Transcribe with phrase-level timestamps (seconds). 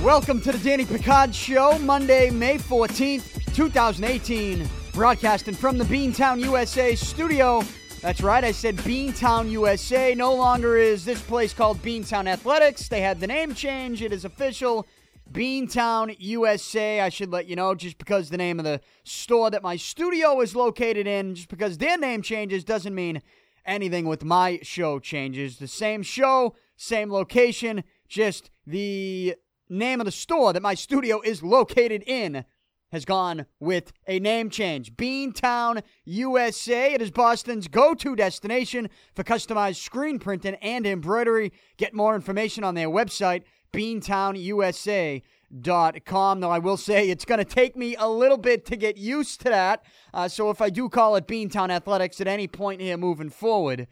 [0.00, 4.68] Welcome to the Danny Picard Show, Monday, May 14th, 2018.
[4.92, 7.64] Broadcasting from the Beantown USA studio.
[8.00, 10.14] That's right, I said Beantown USA.
[10.14, 12.86] No longer is this place called Beantown Athletics.
[12.86, 14.86] They had the name change, it is official.
[15.32, 17.00] Beantown USA.
[17.00, 20.40] I should let you know just because the name of the store that my studio
[20.42, 23.20] is located in, just because their name changes, doesn't mean
[23.66, 25.58] anything with my show changes.
[25.58, 29.36] The same show, same location, just the
[29.68, 32.44] name of the store that my studio is located in
[32.92, 34.94] has gone with a name change.
[34.94, 36.94] Beantown USA.
[36.94, 41.52] It is Boston's go to destination for customized screen printing and embroidery.
[41.76, 45.22] Get more information on their website, beantownusa.com.
[45.62, 49.40] Though I will say it's going to take me a little bit to get used
[49.42, 49.84] to that.
[50.12, 53.86] Uh, so if I do call it Beantown Athletics at any point here moving forward,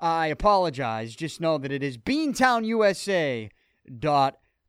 [0.00, 1.14] I apologize.
[1.14, 3.50] Just know that it is beantownusa.com.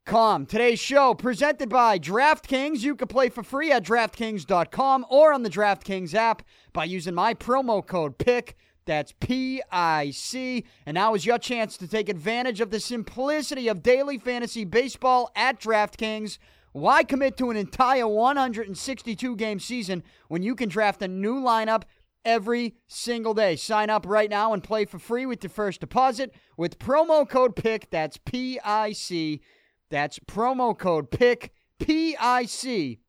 [0.06, 0.46] Com.
[0.46, 2.82] Today's show presented by DraftKings.
[2.82, 7.34] You can play for free at DraftKings.com or on the DraftKings app by using my
[7.34, 8.56] promo code PIC.
[8.86, 10.66] That's P I C.
[10.86, 15.32] And now is your chance to take advantage of the simplicity of daily fantasy baseball
[15.36, 16.38] at DraftKings.
[16.72, 21.84] Why commit to an entire 162 game season when you can draft a new lineup
[22.24, 23.56] every single day?
[23.56, 27.56] Sign up right now and play for free with your first deposit with promo code
[27.56, 27.90] PIC.
[27.90, 29.42] That's P I C.
[29.90, 33.00] That's promo code PICK PIC, I C,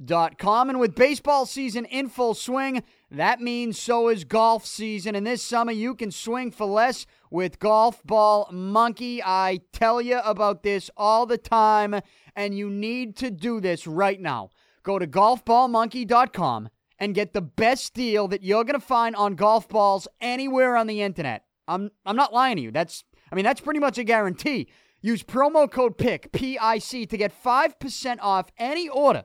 [0.00, 0.70] DraftKings.com.
[0.70, 5.14] And with baseball season in full swing, that means so is golf season.
[5.14, 9.22] And this summer, you can swing for less with Golf Ball Monkey.
[9.22, 12.00] I tell you about this all the time,
[12.34, 14.50] and you need to do this right now.
[14.82, 19.68] Go to golfballmonkey.com and get the best deal that you're going to find on golf
[19.68, 21.44] balls anywhere on the internet.
[21.66, 22.70] I'm, I'm not lying to you.
[22.70, 24.68] That's I mean, that's pretty much a guarantee.
[25.00, 29.24] Use promo code PIC, P I C, to get 5% off any order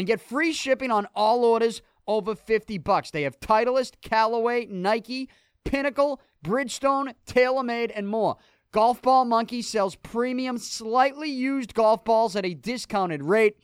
[0.00, 3.10] and get free shipping on all orders over 50 bucks.
[3.10, 5.28] They have Titleist, Callaway, Nike,
[5.62, 8.38] Pinnacle, Bridgestone, TaylorMade, and more.
[8.72, 13.58] Golf Ball Monkey sells premium, slightly used golf balls at a discounted rate.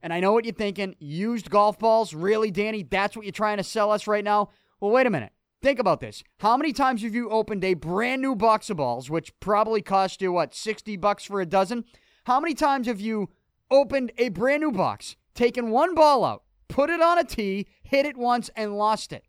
[0.00, 2.14] And I know what you're thinking used golf balls?
[2.14, 2.84] Really, Danny?
[2.84, 4.50] That's what you're trying to sell us right now?
[4.78, 5.32] Well, wait a minute.
[5.62, 6.22] Think about this.
[6.38, 10.22] How many times have you opened a brand new box of balls, which probably cost
[10.22, 11.84] you, what, 60 bucks for a dozen?
[12.26, 13.30] How many times have you
[13.68, 18.06] opened a brand new box, taken one ball out, put it on a tee, hit
[18.06, 19.24] it once, and lost it?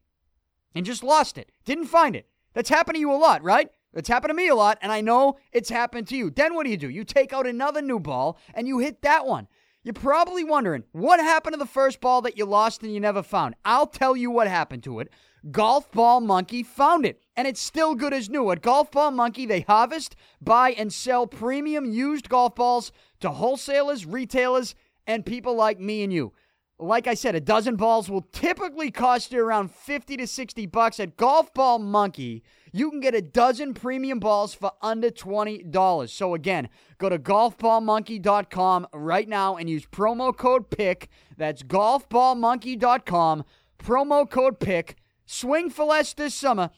[0.76, 1.52] And just lost it.
[1.66, 2.28] Didn't find it.
[2.54, 3.70] That's happened to you a lot, right?
[3.94, 6.32] It's happened to me a lot, and I know it's happened to you.
[6.32, 6.90] Then what do you do?
[6.90, 9.48] You take out another new ball and you hit that one.
[9.84, 13.22] You're probably wondering what happened to the first ball that you lost and you never
[13.22, 13.56] found.
[13.66, 15.10] I'll tell you what happened to it.
[15.52, 18.50] Golf Ball Monkey found it, and it's still good as new.
[18.52, 24.06] At Golf Ball Monkey, they harvest, buy, and sell premium used golf balls to wholesalers,
[24.06, 24.74] retailers,
[25.08, 26.34] and people like me and you.
[26.80, 31.00] Like I said, a dozen balls will typically cost you around 50 to 60 bucks.
[31.00, 36.10] At Golf Ball Monkey, you can get a dozen premium balls for under $20.
[36.10, 41.08] So again, go to golfballmonkey.com right now and use promo code PICK.
[41.38, 43.44] That's golfballmonkey.com,
[43.78, 44.96] promo code PICK.
[45.26, 46.72] Swing for less this summer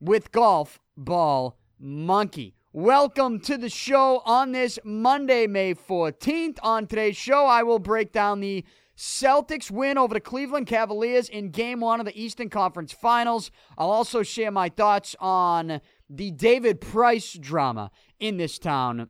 [0.00, 2.56] with Golf Ball Monkey.
[2.76, 6.58] Welcome to the show on this Monday, May 14th.
[6.62, 11.52] On today's show, I will break down the Celtics win over the Cleveland Cavaliers in
[11.52, 13.50] game one of the Eastern Conference Finals.
[13.78, 19.08] I'll also share my thoughts on the David Price drama in this town.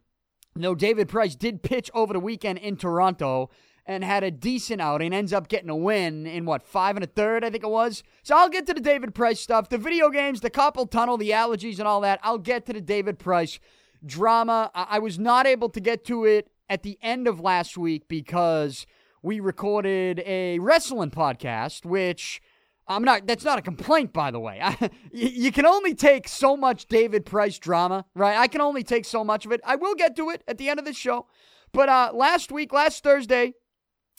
[0.55, 3.51] No, David Price did pitch over the weekend in Toronto,
[3.87, 7.07] and had a decent outing, ends up getting a win in what, five and a
[7.07, 8.03] third, I think it was.
[8.25, 11.31] So I'll get to the David Price stuff, the video games, the carpal tunnel, the
[11.31, 12.19] allergies, and all that.
[12.23, 13.61] I'll get to the David Price
[14.05, 14.71] drama.
[14.75, 18.87] I was not able to get to it at the end of last week because
[19.23, 22.43] we recorded a wrestling podcast, which.
[22.89, 23.27] I'm not.
[23.27, 24.61] That's not a complaint, by the way.
[24.63, 28.39] I, you can only take so much David Price drama, right?
[28.39, 29.61] I can only take so much of it.
[29.65, 31.27] I will get to it at the end of the show.
[31.73, 33.55] But uh, last week, last Thursday,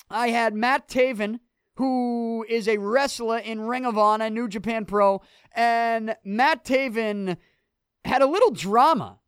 [0.10, 1.40] I had Matt Taven,
[1.76, 5.22] who is a wrestler in Ring of Honor, New Japan Pro,
[5.54, 7.38] and Matt Taven
[8.06, 9.20] had a little drama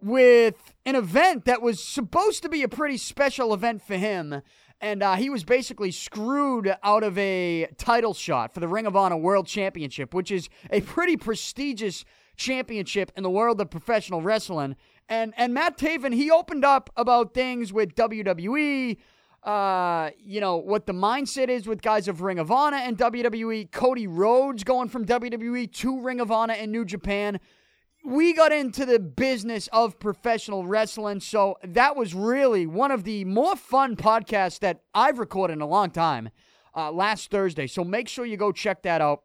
[0.00, 4.42] with an event that was supposed to be a pretty special event for him.
[4.80, 8.96] And uh, he was basically screwed out of a title shot for the Ring of
[8.96, 12.04] Honor World Championship, which is a pretty prestigious
[12.36, 14.76] championship in the world of professional wrestling.
[15.08, 18.98] And and Matt Taven, he opened up about things with WWE,
[19.44, 23.70] uh, you know, what the mindset is with guys of Ring of Honor and WWE.
[23.70, 27.38] Cody Rhodes going from WWE to Ring of Honor and New Japan.
[28.06, 33.24] We got into the business of professional wrestling, so that was really one of the
[33.24, 36.30] more fun podcasts that I've recorded in a long time
[36.74, 37.66] uh, last Thursday.
[37.66, 39.22] So make sure you go check that out.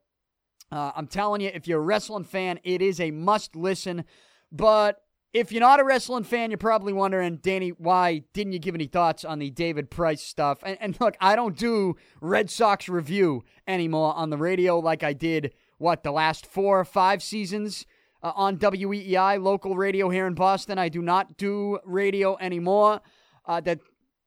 [0.72, 4.06] Uh, I'm telling you, if you're a wrestling fan, it is a must listen.
[4.52, 5.02] But
[5.34, 8.88] if you're not a wrestling fan, you're probably wondering, Danny, why didn't you give any
[8.88, 10.60] thoughts on the David Price stuff?
[10.64, 15.14] And, and look, I don't do Red Sox review anymore on the radio like I
[15.14, 17.86] did, what, the last four or five seasons
[18.24, 20.80] uh, on WEEI, local radio here in Boston.
[20.80, 23.02] I do not do radio anymore.
[23.46, 23.80] Uh, that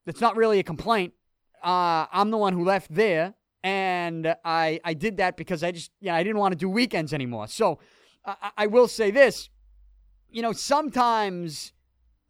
[0.05, 1.13] That's not really a complaint.
[1.61, 5.91] Uh, I'm the one who left there, and I, I did that because I just,
[6.01, 7.47] yeah, I didn't want to do weekends anymore.
[7.47, 7.79] So
[8.25, 9.49] I, I will say this
[10.33, 11.71] you know, sometimes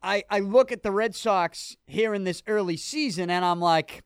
[0.02, 4.04] I I look at the Red Sox here in this early season and I'm like,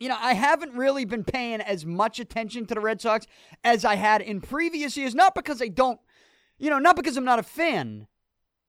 [0.00, 3.26] you know, I haven't really been paying as much attention to the Red Sox
[3.62, 5.14] as I had in previous years.
[5.14, 6.00] Not because I don't,
[6.58, 8.08] you know, not because I'm not a fan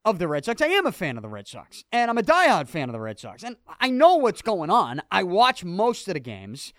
[0.06, 0.62] of the Red Sox.
[0.62, 3.00] I am a fan of the Red Sox, and I'm a diehard fan of the
[3.00, 3.42] Red Sox.
[3.44, 5.02] And I know what's going on.
[5.12, 6.72] I watch most of the games,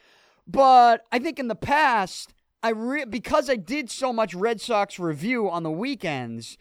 [0.46, 2.32] but I think in the past,
[2.62, 6.56] I re- because I did so much Red Sox review on the weekends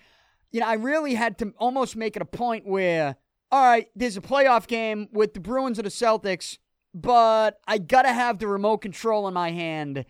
[0.54, 3.18] you know, I really had to almost make it a point where,
[3.52, 6.60] all right, there's a playoff game with the Bruins and the Celtics,
[6.94, 10.06] but I got to have the remote control in my hand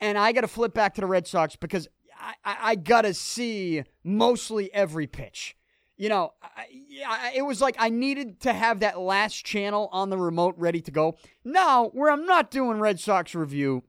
[0.00, 1.86] and I got to flip back to the Red Sox because
[2.18, 5.56] I, I, I got to see mostly every pitch.
[5.98, 6.66] You know, I,
[7.06, 10.80] I, it was like I needed to have that last channel on the remote ready
[10.80, 11.16] to go.
[11.44, 13.84] Now, where I'm not doing Red Sox review,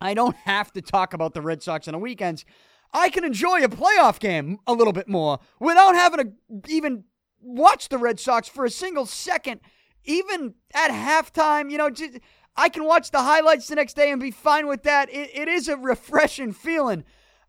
[0.00, 2.44] I don't have to talk about the Red Sox on the weekends.
[2.92, 7.04] I can enjoy a playoff game a little bit more without having to even
[7.40, 9.60] watch the Red Sox for a single second,
[10.04, 11.70] even at halftime.
[11.70, 12.18] You know, just,
[12.56, 15.08] I can watch the highlights the next day and be fine with that.
[15.10, 17.04] it, it is a refreshing feeling.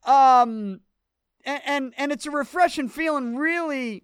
[0.06, 0.82] Um,
[1.46, 4.04] and, and, and it's a refreshing feeling, really,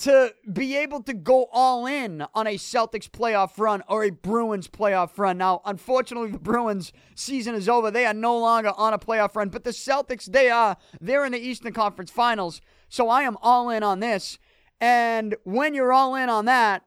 [0.00, 4.68] to be able to go all in on a Celtics playoff run or a Bruins
[4.68, 5.38] playoff run.
[5.38, 7.90] Now, unfortunately, the Bruins season is over.
[7.90, 10.76] They are no longer on a playoff run, but the Celtics, they are.
[11.00, 12.60] They're in the Eastern Conference Finals.
[12.88, 14.38] So I am all in on this.
[14.80, 16.82] And when you're all in on that,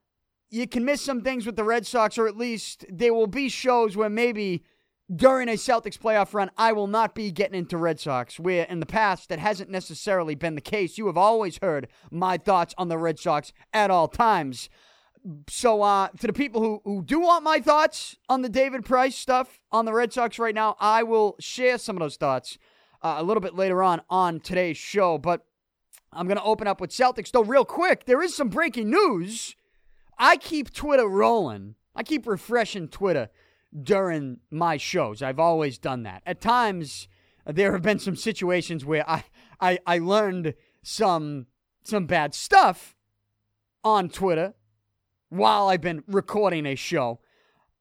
[0.50, 3.50] you can miss some things with the Red Sox, or at least there will be
[3.50, 4.64] shows where maybe
[5.14, 8.80] during a Celtics playoff run, I will not be getting into Red Sox, where in
[8.80, 10.98] the past that hasn't necessarily been the case.
[10.98, 14.70] You have always heard my thoughts on the Red Sox at all times.
[15.50, 19.16] So, uh, to the people who, who do want my thoughts on the David Price
[19.16, 22.58] stuff on the Red Sox right now, I will share some of those thoughts
[23.02, 25.18] uh, a little bit later on on today's show.
[25.18, 25.46] But
[26.14, 27.32] I'm going to open up with Celtics.
[27.32, 29.56] Though, real quick, there is some breaking news.
[30.18, 33.30] I keep Twitter rolling, I keep refreshing Twitter
[33.84, 35.22] during my shows.
[35.22, 36.22] I've always done that.
[36.26, 37.08] At times,
[37.46, 39.24] there have been some situations where I,
[39.60, 41.48] I, I learned some
[41.84, 42.96] some bad stuff
[43.84, 44.54] on Twitter
[45.30, 47.20] while I've been recording a show.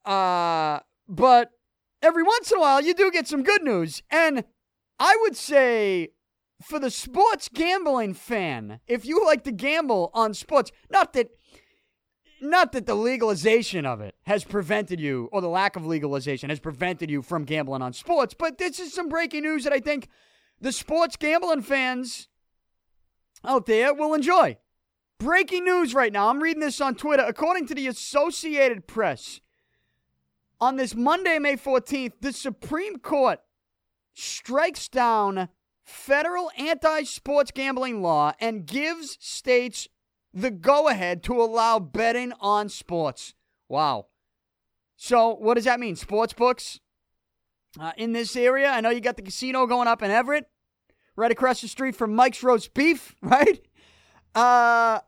[0.05, 1.50] Uh, but
[2.02, 4.02] every once in a while, you do get some good news.
[4.11, 4.44] And
[4.99, 6.11] I would say
[6.62, 11.31] for the sports gambling fan, if you like to gamble on sports, not that
[12.40, 16.61] not that the legalization of it has prevented you, or the lack of legalization has
[16.61, 20.08] prevented you from gambling on sports, but this is some breaking news that I think
[20.61, 22.29] the sports gambling fans
[23.44, 24.56] out there will enjoy.
[25.19, 26.29] Breaking news right now.
[26.29, 27.24] I'm reading this on Twitter.
[27.24, 29.41] According to the Associated Press,
[30.60, 33.41] on this Monday, May 14th, the Supreme Court
[34.15, 35.48] strikes down
[35.84, 39.89] federal anti sports gambling law and gives states
[40.32, 43.35] the go ahead to allow betting on sports.
[43.69, 44.06] Wow.
[44.97, 45.97] So, what does that mean?
[45.97, 46.81] Sports books
[47.79, 48.69] uh, in this area?
[48.69, 50.51] I know you got the casino going up in Everett,
[51.17, 53.61] right across the street from Mike's Roast Beef, right?
[54.35, 55.01] Uh,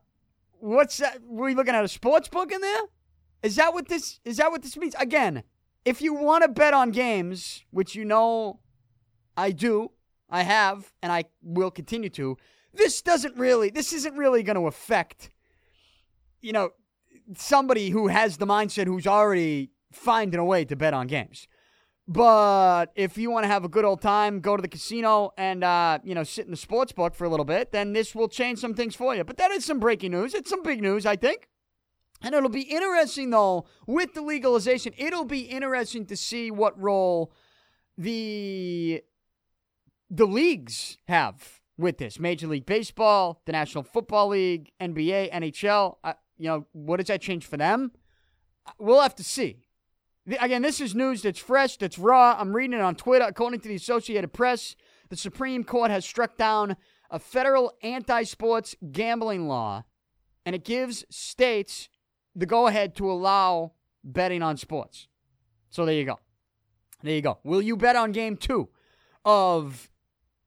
[0.58, 1.20] what's that?
[1.24, 2.82] Were we looking at a sports book in there?
[3.42, 4.94] Is that what this is that what this means?
[4.98, 5.42] Again,
[5.84, 8.60] if you want to bet on games, which you know
[9.36, 9.92] I do,
[10.28, 12.36] I have, and I will continue to,
[12.72, 15.30] this doesn't really, this isn't really going to affect,
[16.40, 16.70] you know,
[17.36, 21.48] somebody who has the mindset who's already finding a way to bet on games.
[22.06, 25.62] But if you want to have a good old time, go to the casino and
[25.62, 28.28] uh, you know sit in the sports book for a little bit, then this will
[28.28, 29.22] change some things for you.
[29.22, 30.34] But that is some breaking news.
[30.34, 31.48] It's some big news, I think.
[32.22, 34.92] And it'll be interesting though with the legalization.
[34.96, 37.32] It'll be interesting to see what role
[37.96, 39.02] the
[40.10, 42.20] the leagues have with this.
[42.20, 45.96] Major League Baseball, the National Football League, NBA, NHL.
[46.04, 47.92] Uh, you know, what does that change for them?
[48.78, 49.58] we'll have to see.
[50.38, 52.36] Again, this is news that's fresh, that's raw.
[52.38, 53.24] I'm reading it on Twitter.
[53.24, 54.76] According to the Associated Press,
[55.08, 56.76] the Supreme Court has struck down
[57.10, 59.84] a federal anti sports gambling law,
[60.46, 61.88] and it gives states
[62.36, 63.72] the go ahead to allow
[64.04, 65.08] betting on sports.
[65.70, 66.18] So there you go.
[67.02, 67.38] There you go.
[67.42, 68.68] Will you bet on game two
[69.24, 69.89] of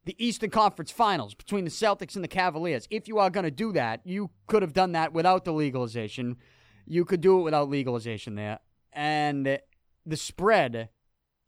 [0.06, 2.88] the Eastern Conference Finals between the Celtics and the Cavaliers?
[2.90, 6.38] If you are going to do that, you could have done that without the legalization.
[6.86, 8.60] You could do it without legalization there.
[8.92, 9.60] And
[10.06, 10.90] the spread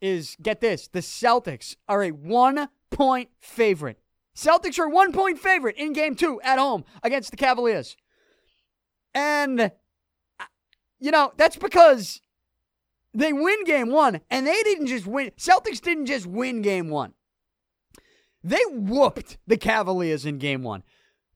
[0.01, 3.99] is get this the Celtics are a one point favorite.
[4.35, 7.95] Celtics are one point favorite in game two at home against the Cavaliers.
[9.13, 10.45] And, uh,
[10.99, 12.21] you know, that's because
[13.13, 15.31] they win game one, and they didn't just win.
[15.37, 17.13] Celtics didn't just win game one.
[18.45, 20.83] They whooped the Cavaliers in game one.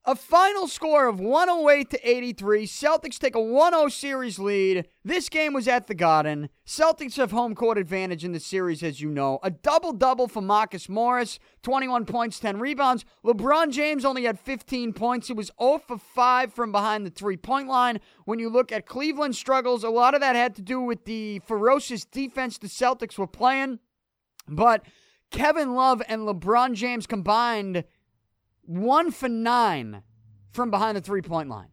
[0.06, 2.68] A final score of 108 to 83.
[2.68, 4.86] Celtics take a 1-0 series lead.
[5.04, 6.50] This game was at the Garden.
[6.68, 9.40] Celtics have home court advantage in the series, as you know.
[9.42, 13.06] A double double for Marcus Morris, 21 points, 10 rebounds.
[13.26, 15.28] LeBron James only had 15 points.
[15.28, 18.00] He was 0 for 5 from behind the three point line.
[18.26, 21.40] When you look at Cleveland's struggles, a lot of that had to do with the
[21.48, 23.80] ferocious defense the Celtics were playing.
[24.48, 24.84] But
[25.32, 27.84] Kevin Love and LeBron James combined
[28.62, 30.04] one for nine
[30.52, 31.70] from behind the three point line.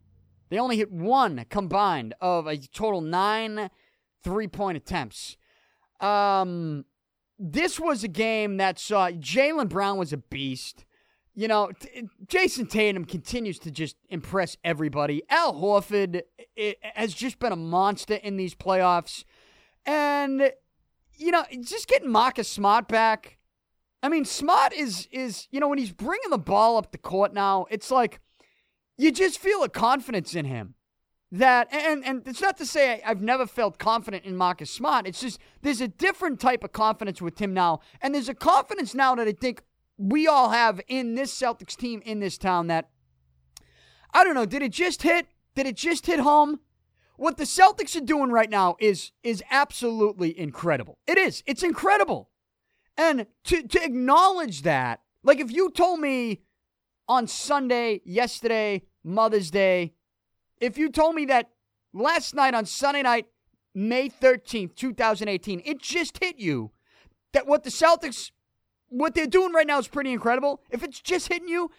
[0.49, 3.71] They only hit one combined of a total nine
[4.23, 5.37] three point attempts.
[6.01, 6.85] Um,
[7.39, 10.85] this was a game that saw Jaylen Brown was a beast.
[11.35, 15.23] You know, t- Jayson Tatum continues to just impress everybody.
[15.29, 16.23] Al Horford
[16.55, 19.25] it, has just been a monster in these playoffs.
[19.85, 20.51] And,
[21.15, 23.36] you know, just getting Marcus Smart back
[24.07, 27.35] I mean, Smart is is you know when he's bringing the ball up the court
[27.35, 28.21] now, it's like
[28.97, 30.77] you just feel a confidence in him.
[31.33, 35.09] That and and it's not to say I've never felt confident in Marcus Smart.
[35.09, 38.95] It's just there's a different type of confidence with him now, and there's a confidence
[38.95, 39.63] now that I think
[39.99, 42.69] we all have in this Celtics team in this town.
[42.69, 42.89] That
[44.15, 44.47] I don't know.
[44.47, 45.27] Did it just hit?
[45.57, 46.61] Did it just hit home?
[47.17, 50.97] What the Celtics are doing right now is is absolutely incredible.
[51.09, 51.43] It is.
[51.45, 52.31] It's incredible.
[52.97, 56.41] And to, to acknowledge that, like if you told me
[57.09, 59.95] on Sunday, yesterday, Mother's Day,
[60.61, 61.51] if you told me that
[61.93, 63.27] last night on Sunday night,
[63.75, 66.73] May 13th, 2018, it just hit you
[67.33, 68.31] that what the Celtics,
[68.89, 70.63] what they're doing right now is pretty incredible.
[70.71, 71.71] If it's just hitting you,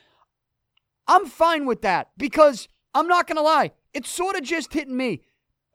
[1.07, 3.71] I'm fine with that because I'm not going to lie.
[3.93, 5.21] It's sort of just hitting me.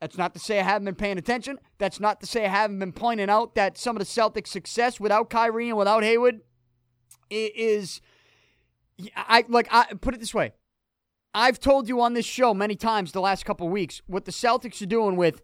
[0.02, 1.60] That's not to say I haven't been paying attention.
[1.78, 4.98] That's not to say I haven't been pointing out that some of the Celtics' success
[4.98, 6.40] without Kyrie and without Hayward
[7.30, 8.00] is
[9.16, 10.54] I like I put it this way.
[11.32, 14.82] I've told you on this show many times the last couple weeks what the Celtics
[14.82, 15.40] are doing with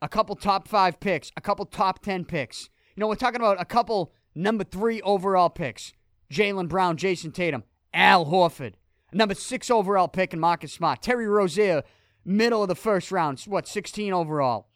[0.00, 2.70] a couple top 5 picks, a couple top 10 picks.
[2.96, 5.92] You know, we're talking about a couple number 3 overall picks.
[6.32, 7.62] Jaylen Brown, Jayson Tatum,
[7.92, 8.72] Al Horford,
[9.12, 11.82] number 6 overall pick and Marcus Smart, Terry Rozier
[12.28, 13.40] middle of the first round.
[13.46, 14.68] What, 16 overall?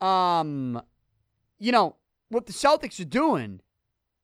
[0.00, 0.82] Um,
[1.58, 1.96] you know,
[2.28, 3.60] what the Celtics are doing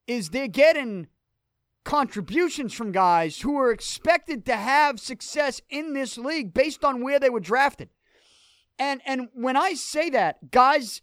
[0.07, 1.09] is they're getting
[1.85, 7.19] contributions from guys who are expected to have success in this league based on where
[7.19, 7.91] they were drafted.
[8.79, 11.03] And and when I say that, guys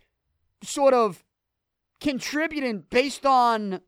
[0.64, 1.24] sort of
[2.02, 3.82] contributing based on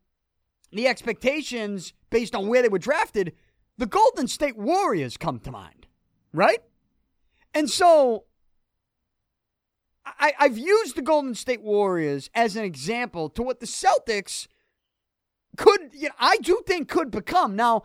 [0.70, 3.32] the expectations based on where they were drafted,
[3.78, 5.86] the Golden State Warriors come to mind,
[6.32, 6.60] right?
[7.54, 8.24] And so
[10.04, 14.48] I, I've used the Golden State Warriors as an example to what the Celtics
[15.56, 17.56] could, you know, I do think could become.
[17.56, 17.82] Now,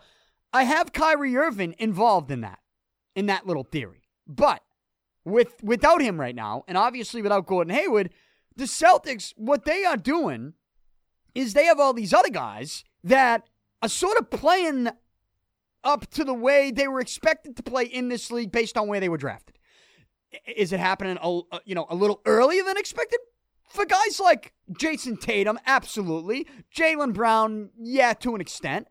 [0.52, 2.60] I have Kyrie Irving involved in that,
[3.14, 4.08] in that little theory.
[4.26, 4.62] But
[5.24, 8.10] with without him right now, and obviously without Gordon Hayward,
[8.56, 10.54] the Celtics, what they are doing
[11.34, 13.48] is they have all these other guys that
[13.82, 14.88] are sort of playing
[15.84, 19.00] up to the way they were expected to play in this league based on where
[19.00, 19.57] they were drafted.
[20.46, 23.20] Is it happening a, you know a little earlier than expected?
[23.68, 26.46] For guys like Jayson Tatum, absolutely.
[26.74, 28.88] Jaylen Brown, yeah, to an extent.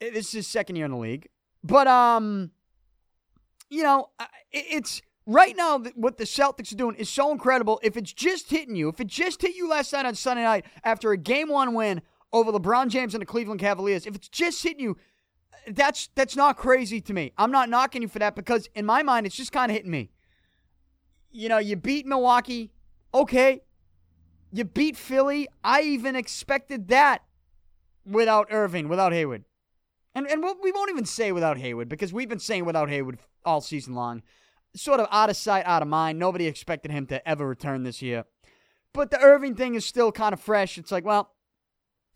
[0.00, 1.28] This is his second year in the league,
[1.62, 2.52] but um,
[3.68, 4.10] you know,
[4.52, 7.80] it's right now what the Celtics are doing is so incredible.
[7.82, 10.64] If it's just hitting you, if it just hit you last night on Sunday night
[10.84, 14.62] after a game one win over LeBron James and the Cleveland Cavaliers, if it's just
[14.62, 14.96] hitting you,
[15.68, 17.32] that's that's not crazy to me.
[17.36, 19.90] I'm not knocking you for that because in my mind, it's just kind of hitting
[19.90, 20.10] me
[21.30, 22.70] you know, you beat Milwaukee.
[23.12, 23.62] Okay.
[24.52, 25.48] You beat Philly.
[25.62, 27.22] I even expected that
[28.04, 29.44] without Irving, without Hayward.
[30.14, 33.60] And and we won't even say without Hayward because we've been saying without Hayward all
[33.60, 34.22] season long.
[34.74, 36.18] sort of out of sight, out of mind.
[36.18, 38.24] Nobody expected him to ever return this year.
[38.92, 40.78] But the Irving thing is still kind of fresh.
[40.78, 41.34] It's like, well,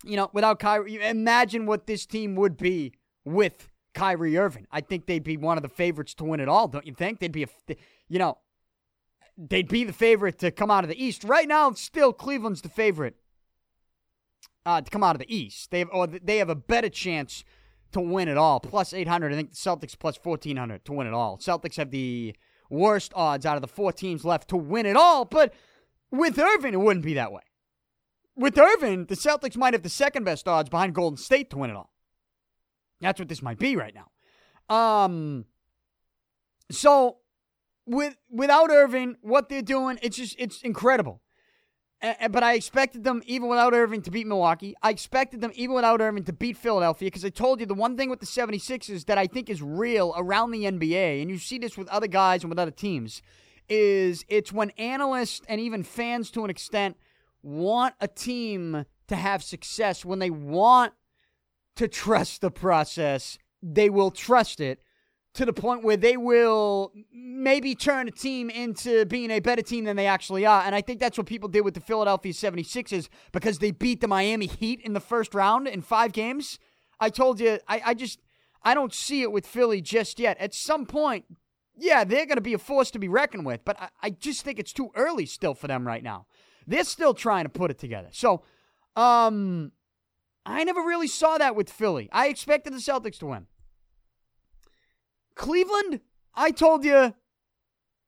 [0.05, 4.67] you know, without Kyrie, imagine what this team would be with Kyrie Irving.
[4.73, 7.21] I think they'd be one of the favorites to win it all, don't you think?
[7.21, 7.77] They'd be, a,
[8.09, 8.39] you know,
[9.37, 11.25] they'd be the favorite to come out of the East.
[11.25, 13.17] Right now, still Cleveland's the favorite
[14.65, 15.71] uh, to come out of the East.
[15.71, 17.45] They have, or they have a better chance
[17.93, 18.61] to win it all.
[18.61, 19.33] Plus 800.
[19.33, 21.39] I think the Celtics plus 1400 to win it all.
[21.39, 22.35] Celtics have the
[22.71, 25.53] worst odds out of the four teams left to win it all, but
[26.11, 27.43] with Irving, it wouldn't be that way.
[28.35, 31.71] With Irving, the Celtics might have the second best odds behind Golden State to win
[31.71, 31.93] it all.
[33.01, 34.75] That's what this might be right now.
[34.75, 35.45] Um,
[36.71, 37.19] so
[37.95, 41.23] with without Irving, what they're doing, it's just it's incredible
[42.31, 44.75] but I expected them, even without Irving, to beat Milwaukee.
[44.83, 47.97] I expected them, even without Irving, to beat Philadelphia because I told you the one
[47.97, 51.59] thing with the 76ers that I think is real around the NBA, and you see
[51.59, 53.23] this with other guys and with other teams,
[53.69, 56.97] is it's when analysts and even fans to an extent
[57.43, 60.95] want a team to have success, when they want
[61.77, 64.83] to trust the process, they will trust it
[65.35, 69.85] to the point where they will maybe turn a team into being a better team
[69.85, 70.63] than they actually are.
[70.63, 74.09] And I think that's what people did with the Philadelphia 76ers because they beat the
[74.09, 76.59] Miami Heat in the first round in five games.
[77.01, 78.21] I told you, I, I just,
[78.63, 80.37] I don't see it with Philly just yet.
[80.39, 81.25] At some point,
[81.77, 84.45] yeah, they're going to be a force to be reckoned with, but I, I just
[84.45, 86.27] think it's too early still for them right now.
[86.67, 88.09] They're still trying to put it together.
[88.13, 88.43] So,
[88.95, 89.73] um,
[90.45, 92.09] I never really saw that with Philly.
[92.13, 93.47] I expected the Celtics to win.
[95.35, 96.01] Cleveland,
[96.35, 97.15] I told you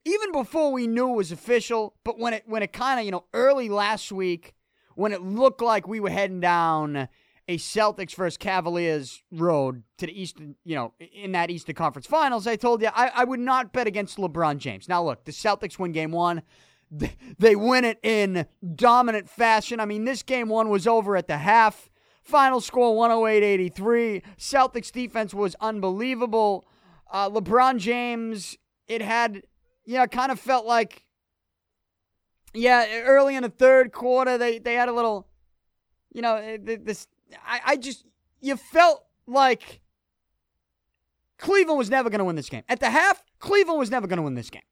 [0.05, 3.13] even before we knew it was official, but when it when it kind of, you
[3.13, 4.55] know, early last week
[4.95, 7.09] when it looked like we were heading down
[7.47, 12.47] a Celtics versus Cavaliers road to the Eastern, you know, in that Eastern Conference Finals,
[12.47, 14.89] I told you I, I would not bet against LeBron James.
[14.89, 16.43] Now, look, the Celtics win game one.
[17.39, 19.81] They win it in dominant fashion.
[19.81, 21.91] I mean, this game one was over at the half.
[22.23, 24.23] Final score 108 83.
[24.39, 26.65] Celtics defense was unbelievable.
[27.11, 28.57] Uh, LeBron James,
[28.89, 29.43] it had,
[29.85, 31.05] you know, kind of felt like,
[32.53, 35.29] yeah, early in the third quarter, they, they had a little,
[36.13, 37.07] you know, eh, this,
[37.47, 38.05] I, I just,
[38.41, 39.81] you felt like
[41.39, 42.63] Cleveland was never going to win this game.
[42.69, 44.63] At the half, Cleveland was never going to win this game.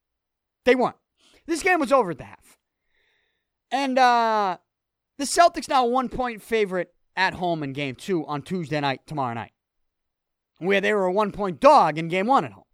[0.65, 0.97] They weren't.
[1.47, 2.59] This game was over at the half.
[3.71, 4.59] And uh,
[5.19, 9.35] the Celtics now one point favorite at home in game two on Tuesday night, tomorrow
[9.35, 9.52] night
[10.63, 12.65] where they were a one point dog in game one at home.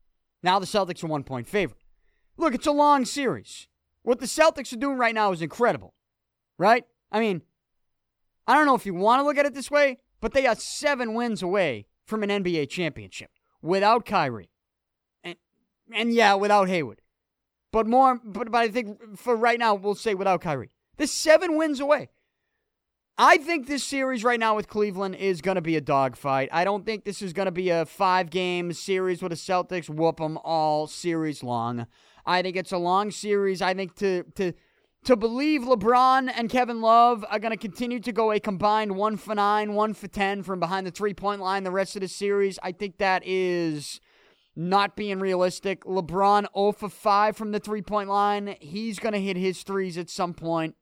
[0.43, 1.83] Now the Celtics are one point favorite.
[2.37, 3.67] Look, it's a long series.
[4.03, 5.95] What the Celtics are doing right now is incredible,
[6.57, 6.85] right?
[7.11, 7.43] I mean,
[8.47, 10.55] I don't know if you want to look at it this way, but they are
[10.55, 14.51] seven wins away from an NBA championship without Kyrie.
[15.25, 15.37] And,
[15.93, 17.03] and yeah, without Hayward.
[17.73, 20.71] But more, but, but I think for right now, we'll say without Kyrie.
[20.97, 22.09] They're seven wins away.
[23.21, 26.51] I think this series right now with Cleveland is going to be a dogfight.
[26.53, 29.91] I don't think this is going to be a five game series with the Celtics
[29.91, 31.89] whoop them all series long.
[32.25, 33.61] I think it's a long series.
[33.61, 34.53] I think to to
[35.03, 39.17] to believe LeBron and Kevin Love are going to continue to go a combined one
[39.17, 42.09] for nine, one for ten from behind the three point line the rest of the
[42.09, 44.01] series, I think that is
[44.55, 45.83] not being realistic.
[45.85, 48.55] LeBron 0 for 5 from the three point line.
[48.61, 50.77] He's going to hit his threes at some point.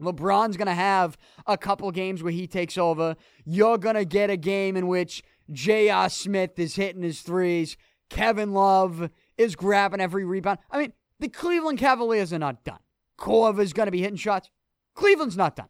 [0.00, 3.16] LeBron's going to have a couple games where he takes over.
[3.44, 6.08] You're going to get a game in which J.R.
[6.08, 7.76] Smith is hitting his threes.
[8.08, 10.58] Kevin Love is grabbing every rebound.
[10.70, 12.78] I mean, the Cleveland Cavaliers are not done.
[13.18, 14.50] Korver is going to be hitting shots.
[14.94, 15.68] Cleveland's not done.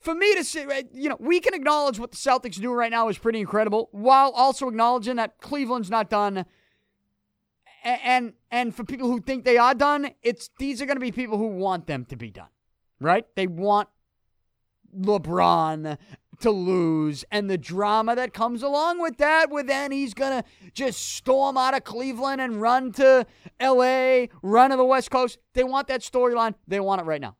[0.00, 2.90] For me to say, eh, you know, we can acknowledge what the Celtics do right
[2.90, 6.38] now is pretty incredible, while also acknowledging that Cleveland's not done.
[7.84, 11.00] And and, and for people who think they are done, it's these are going to
[11.00, 12.48] be people who want them to be done
[13.00, 13.24] right?
[13.36, 13.88] They want
[14.96, 15.98] LeBron
[16.40, 20.48] to lose and the drama that comes along with that, with then he's going to
[20.72, 23.26] just storm out of Cleveland and run to
[23.60, 25.38] LA, run to the West Coast.
[25.54, 26.54] They want that storyline.
[26.66, 27.36] They want it right now.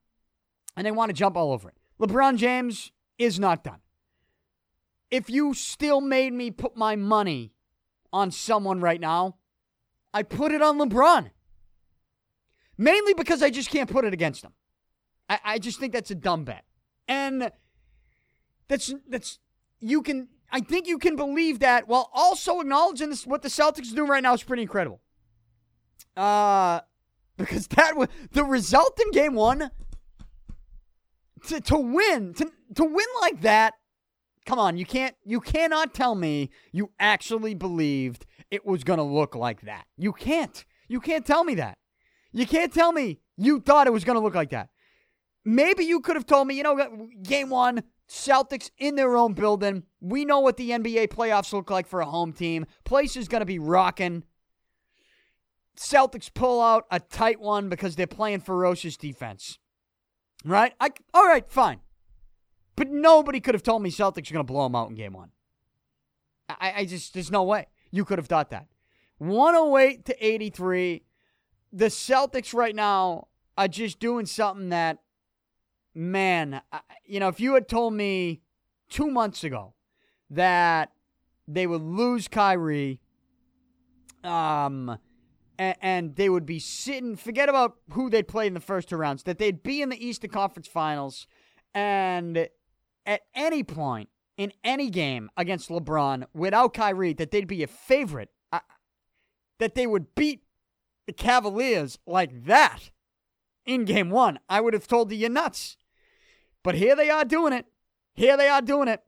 [0.76, 1.76] And they want to jump all over it.
[2.00, 3.80] LeBron James is not done.
[5.10, 7.52] If you still made me put my money
[8.12, 9.36] on someone right now,
[10.12, 11.30] I put it on LeBron.
[12.76, 14.52] Mainly because I just can't put it against him.
[15.28, 16.64] I, I just think that's a dumb bet.
[17.06, 17.50] And
[18.68, 19.38] that's that's
[19.80, 23.92] you can I think you can believe that while also acknowledging this what the Celtics
[23.92, 25.00] are doing right now is pretty incredible.
[26.16, 26.80] Uh
[27.36, 29.70] because that was the result in game one
[31.46, 33.74] to, to win to, to win like that
[34.44, 39.04] come on you can't you cannot tell me you actually believed it was going to
[39.04, 41.78] look like that you can't You can't tell me that.
[42.32, 44.70] You can't tell me you thought it was going to look like that.
[45.48, 49.84] Maybe you could have told me, you know, game one, Celtics in their own building.
[49.98, 52.66] We know what the NBA playoffs look like for a home team.
[52.84, 54.24] Place is going to be rocking.
[55.74, 59.58] Celtics pull out a tight one because they're playing ferocious defense.
[60.44, 60.74] Right?
[60.80, 61.80] I, all right, fine.
[62.76, 65.14] But nobody could have told me Celtics are going to blow them out in game
[65.14, 65.30] one.
[66.50, 68.66] I, I just, there's no way you could have thought that.
[69.16, 71.04] 108 to 83.
[71.72, 74.98] The Celtics right now are just doing something that,
[75.98, 76.62] man,
[77.04, 78.40] you know, if you had told me
[78.88, 79.74] two months ago
[80.30, 80.92] that
[81.46, 83.00] they would lose Kyrie,
[84.22, 84.98] um,
[85.58, 88.96] and, and they would be sitting, forget about who they'd play in the first two
[88.96, 91.26] rounds, that they'd be in the Eastern Conference Finals,
[91.74, 92.48] and
[93.04, 98.30] at any point in any game against LeBron without Kyrie, that they'd be a favorite,
[98.52, 98.60] uh,
[99.58, 100.44] that they would beat
[101.06, 102.90] the Cavaliers like that
[103.68, 105.76] in game one, I would have told you you're nuts.
[106.62, 107.66] But here they are doing it.
[108.14, 109.00] Here they are doing it.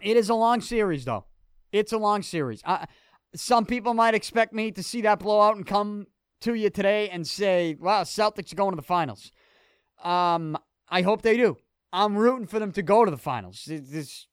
[0.00, 1.26] It is a long series, though.
[1.72, 2.62] It's a long series.
[2.64, 2.86] I,
[3.34, 6.06] some people might expect me to see that blowout and come
[6.40, 9.32] to you today and say, wow, Celtics are going to the finals.
[10.02, 10.58] Um,
[10.88, 11.56] I hope they do.
[11.92, 13.64] I'm rooting for them to go to the finals.
[13.66, 14.28] There's,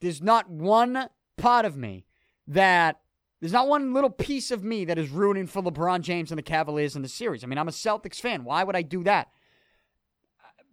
[0.00, 2.04] there's not one part of me
[2.46, 3.00] that
[3.40, 6.42] there's not one little piece of me that is rooting for LeBron James and the
[6.42, 7.42] Cavaliers in the series.
[7.42, 8.44] I mean, I'm a Celtics fan.
[8.44, 9.28] Why would I do that?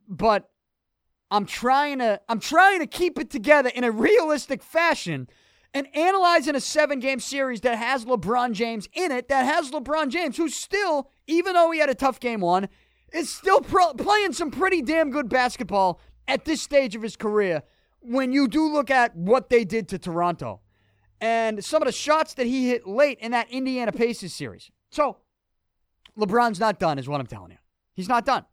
[0.08, 0.51] But
[1.32, 5.30] I'm trying to I'm trying to keep it together in a realistic fashion
[5.74, 10.10] and analyzing a seven game series that has LeBron James in it, that has LeBron
[10.10, 12.67] James, who's still, even though he had a tough game one,
[13.13, 17.63] is still pro- playing some pretty damn good basketball at this stage of his career
[18.02, 20.60] when you do look at what they did to Toronto
[21.22, 24.72] and some of the shots that he hit late in that Indiana Pacers series.
[24.89, 25.17] So,
[26.17, 27.58] LeBron's not done, is what I'm telling you.
[27.94, 28.46] He's not done,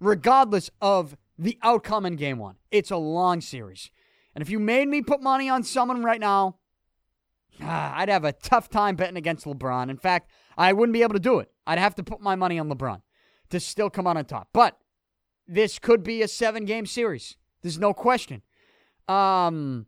[0.00, 2.56] regardless of the outcome in game one.
[2.70, 3.90] It's a long series.
[4.34, 6.56] And if you made me put money on someone right now,
[7.60, 9.90] ah, I'd have a tough time betting against LeBron.
[9.90, 11.50] In fact, I wouldn't be able to do it.
[11.66, 13.02] I'd have to put my money on LeBron
[13.50, 14.48] to still come on top.
[14.52, 14.78] But
[15.46, 17.36] this could be a seven game series.
[17.62, 18.42] There's no question.
[19.08, 19.86] Um,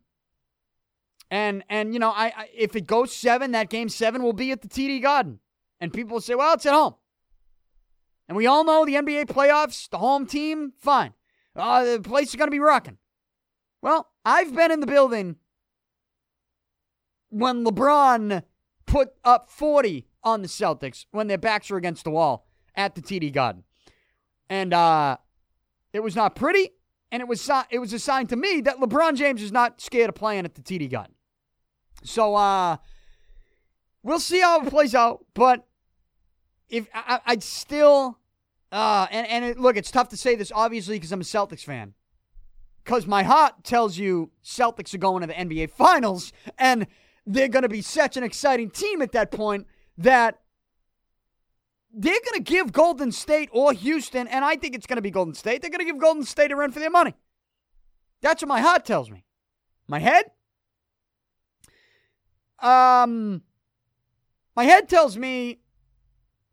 [1.31, 4.51] and and you know, I, I if it goes seven, that game seven will be
[4.51, 5.39] at the TD Garden,
[5.79, 6.95] and people will say, "Well, it's at home."
[8.27, 11.13] And we all know the NBA playoffs, the home team, fine.
[11.55, 12.97] Uh, the place is going to be rocking.
[13.81, 15.37] Well, I've been in the building
[17.29, 18.43] when LeBron
[18.85, 23.01] put up 40 on the Celtics when their backs were against the wall at the
[23.01, 23.63] TD Garden.
[24.49, 25.17] And uh,
[25.93, 26.71] it was not pretty,
[27.11, 30.09] and it was it was a sign to me that LeBron James is not scared
[30.09, 31.15] of playing at the TD Garden.
[32.03, 32.77] So uh,
[34.03, 35.65] we'll see how it plays out, but
[36.69, 38.19] if I, would still
[38.75, 41.63] uh, and and it, look, it's tough to say this obviously because I'm a Celtics
[41.63, 41.93] fan
[42.83, 46.85] because my heart tells you Celtics are going to the NBA Finals, and
[47.25, 49.65] they're going to be such an exciting team at that point
[49.97, 50.41] that
[51.91, 55.11] they're going to give Golden State or Houston, and I think it's going to be
[55.11, 57.15] Golden State, they're going to give Golden State a run for their money.
[58.21, 59.23] That's what my heart tells me.
[59.87, 60.25] My head?
[62.59, 63.41] Um,
[64.55, 65.59] my head tells me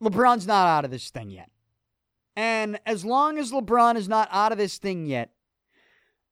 [0.03, 1.52] LeBron's not out of this thing yet.
[2.37, 5.31] And as long as LeBron is not out of this thing yet,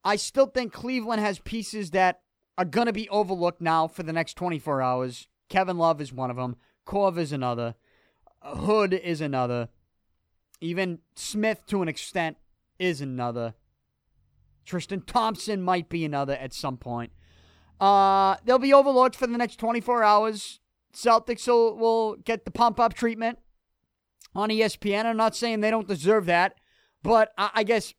[0.03, 2.21] I still think Cleveland has pieces that
[2.57, 5.29] are going to be overlooked now for the next 24 hours.
[5.49, 6.57] Kevin Love is one of them.
[6.87, 7.75] Korver is another.
[8.43, 9.69] Hood is another.
[10.61, 12.39] Even Smith, to an extent,
[12.79, 13.55] is another.
[14.65, 17.13] Tristan Thompson might be another at some point.
[17.81, 20.61] Uh, they'll be overlooked for the next 24 hours.
[20.95, 23.39] Celtics will, will get the pump up treatment
[24.35, 25.07] on ESPN.
[25.07, 26.55] I'm not saying they don't deserve that,
[27.03, 27.95] but I, I guess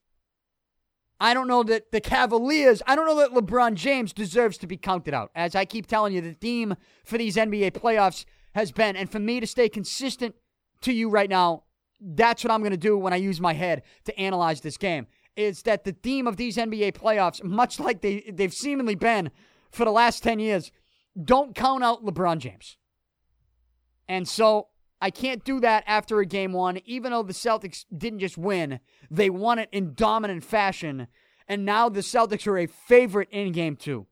[1.22, 4.76] I don't know that the Cavaliers, I don't know that LeBron James deserves to be
[4.76, 5.30] counted out.
[5.36, 9.20] As I keep telling you, the theme for these NBA playoffs has been, and for
[9.20, 10.34] me to stay consistent
[10.82, 11.64] to you right now,
[12.02, 15.06] that's what I'm going to do when I use my head to analyze this game.
[15.36, 19.30] Is that the theme of these NBA playoffs, much like they, they've seemingly been
[19.70, 20.72] for the last 10 years,
[21.24, 22.78] don't count out LeBron James.
[24.10, 24.70] And so
[25.02, 28.80] I can't do that after a game one, even though the Celtics didn't just win,
[29.10, 31.08] they won it in dominant fashion,
[31.48, 34.06] and now the Celtics are a favorite in game two.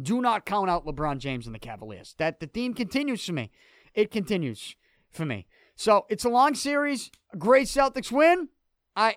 [0.00, 2.14] Do not count out LeBron James and the Cavaliers.
[2.18, 3.50] That the theme continues for me.
[3.92, 4.76] It continues
[5.10, 5.48] for me.
[5.74, 7.10] So it's a long series.
[7.32, 8.48] A great Celtics win.
[8.94, 9.16] I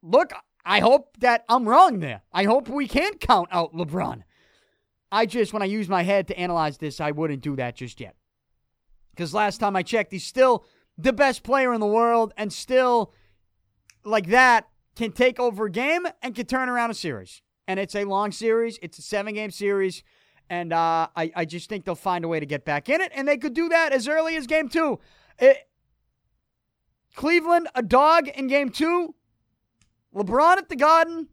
[0.00, 0.32] look,
[0.64, 2.22] I hope that I'm wrong there.
[2.32, 4.22] I hope we can count out LeBron.
[5.10, 8.00] I just, when I use my head to analyze this, I wouldn't do that just
[8.00, 8.14] yet.
[9.18, 10.64] Because last time I checked, he's still
[10.96, 13.12] the best player in the world and still,
[14.04, 17.42] like that, can take over a game and can turn around a series.
[17.66, 20.04] And it's a long series, it's a seven game series.
[20.48, 23.10] And uh, I, I just think they'll find a way to get back in it.
[23.12, 25.00] And they could do that as early as game two.
[25.40, 25.68] It,
[27.16, 29.16] Cleveland, a dog in game two.
[30.14, 31.26] LeBron at the Garden.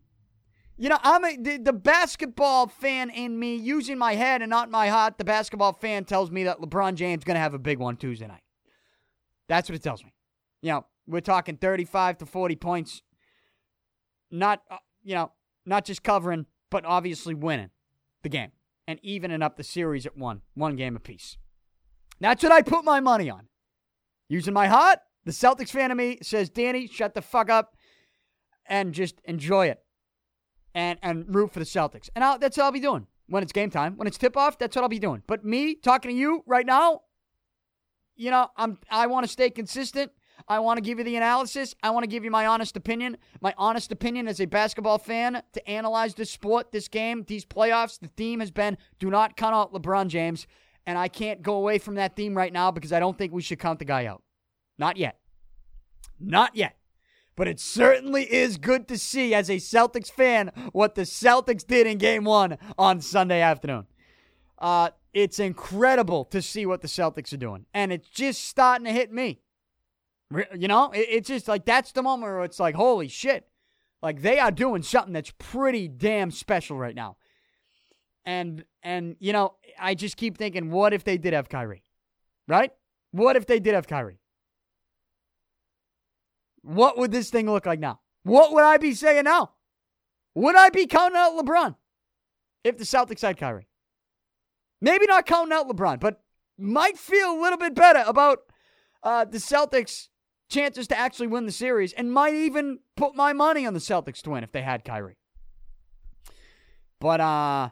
[0.77, 4.69] You know, I'm a, the, the basketball fan in me, using my head and not
[4.69, 5.17] my heart.
[5.17, 8.27] The basketball fan tells me that LeBron James going to have a big one Tuesday
[8.27, 8.43] night.
[9.47, 10.13] That's what it tells me.
[10.61, 13.01] You know, we're talking 35 to 40 points.
[14.29, 15.31] Not, uh, you know,
[15.65, 17.69] not just covering, but obviously winning
[18.23, 18.51] the game
[18.85, 21.37] and evening up the series at one, one game apiece.
[22.19, 23.47] That's what I put my money on.
[24.27, 27.77] Using my heart, the Celtics fan of me says, Danny, shut the fuck up
[28.67, 29.84] and just enjoy it
[30.75, 32.09] and and root for the Celtics.
[32.13, 33.97] And I'll, that's what I'll be doing when it's game time.
[33.97, 35.23] When it's tip off, that's what I'll be doing.
[35.25, 37.01] But me talking to you right now,
[38.15, 40.11] you know, I'm I want to stay consistent.
[40.47, 41.73] I want to give you the analysis.
[41.81, 43.17] I want to give you my honest opinion.
[43.41, 47.99] My honest opinion as a basketball fan to analyze this sport, this game, these playoffs.
[47.99, 50.45] The theme has been do not count out LeBron James.
[50.85, 53.41] And I can't go away from that theme right now because I don't think we
[53.41, 54.21] should count the guy out.
[54.77, 55.17] Not yet.
[56.19, 56.75] Not yet.
[57.35, 61.85] But it certainly is good to see, as a Celtics fan, what the Celtics did
[61.85, 63.87] in game one on Sunday afternoon.
[64.57, 67.65] Uh, it's incredible to see what the Celtics are doing.
[67.73, 69.41] And it's just starting to hit me.
[70.55, 73.47] You know, it's just like that's the moment where it's like, holy shit.
[74.01, 77.17] Like they are doing something that's pretty damn special right now.
[78.25, 81.83] And and you know, I just keep thinking, what if they did have Kyrie?
[82.47, 82.71] Right?
[83.11, 84.19] What if they did have Kyrie?
[86.65, 87.99] What would this thing look like now?
[88.23, 89.51] What would I be saying now?
[90.33, 91.75] Would I be counting out LeBron
[92.63, 93.67] if the Celtics had Kyrie?
[94.81, 96.23] Maybe not counting out LeBron, but
[96.57, 98.39] might feel a little bit better about
[99.03, 100.07] uh, the Celtics'
[100.49, 104.23] chances to actually win the series and might even put my money on the Celtics
[104.23, 105.17] to win if they had Kyrie.
[106.99, 107.69] But uh,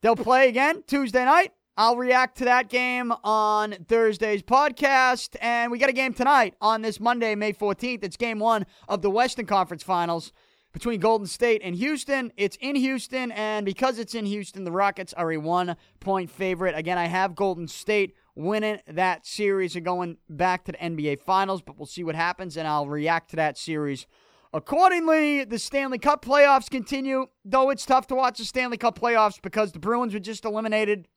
[0.00, 1.52] they'll play again Tuesday night.
[1.74, 5.36] I'll react to that game on Thursday's podcast.
[5.40, 8.04] And we got a game tonight on this Monday, May 14th.
[8.04, 10.32] It's game one of the Western Conference Finals
[10.74, 12.30] between Golden State and Houston.
[12.36, 16.76] It's in Houston, and because it's in Houston, the Rockets are a one point favorite.
[16.76, 21.62] Again, I have Golden State winning that series and going back to the NBA Finals,
[21.62, 24.06] but we'll see what happens, and I'll react to that series
[24.52, 25.44] accordingly.
[25.44, 29.72] The Stanley Cup playoffs continue, though it's tough to watch the Stanley Cup playoffs because
[29.72, 31.08] the Bruins were just eliminated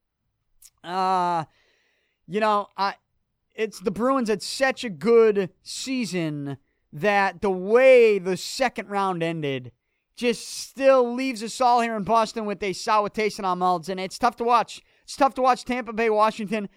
[0.84, 1.46] uh,
[2.28, 2.96] you know, I
[3.56, 6.58] it's the Bruins had such a good season
[6.92, 9.72] that the way the second round ended
[10.16, 13.90] just still leaves us all here in Boston with a sour taste in our mouths,
[13.90, 14.82] and it's tough to watch.
[15.04, 16.70] It's tough to watch Tampa Bay, Washington,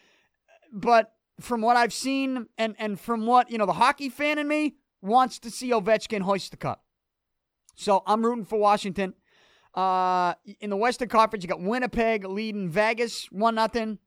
[0.72, 4.48] but from what I've seen and and from what you know, the hockey fan in
[4.48, 6.84] me wants to see Ovechkin hoist the cup.
[7.76, 9.14] So I'm rooting for Washington.
[9.74, 13.98] Uh, in the Western Conference, you got Winnipeg leading Vegas one nothing.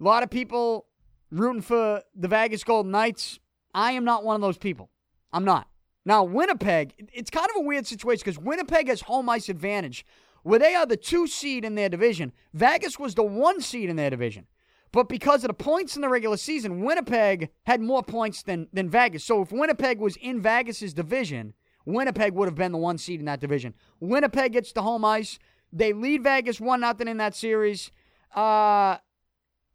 [0.00, 0.86] A lot of people
[1.30, 3.38] rooting for the Vegas Golden Knights.
[3.74, 4.90] I am not one of those people.
[5.32, 5.68] I'm not.
[6.04, 10.06] Now, Winnipeg, it's kind of a weird situation because Winnipeg has home ice advantage,
[10.42, 12.32] where they are the two seed in their division.
[12.54, 14.46] Vegas was the one seed in their division.
[14.90, 18.88] But because of the points in the regular season, Winnipeg had more points than, than
[18.88, 19.22] Vegas.
[19.24, 21.52] So if Winnipeg was in Vegas's division,
[21.88, 23.72] Winnipeg would have been the one seed in that division.
[23.98, 25.38] Winnipeg gets the home ice.
[25.72, 27.90] They lead Vegas one nothing in that series.
[28.34, 28.98] Uh,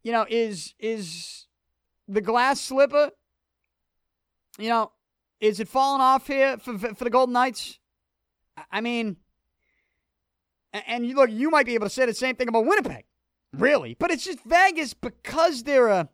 [0.04, 1.46] you know, is is
[2.06, 3.10] the glass slipper?
[4.58, 4.92] You know,
[5.40, 7.80] is it falling off here for for the Golden Knights?
[8.70, 9.16] I mean,
[10.72, 13.06] and you look, you might be able to say the same thing about Winnipeg,
[13.52, 16.08] really, but it's just Vegas because they're a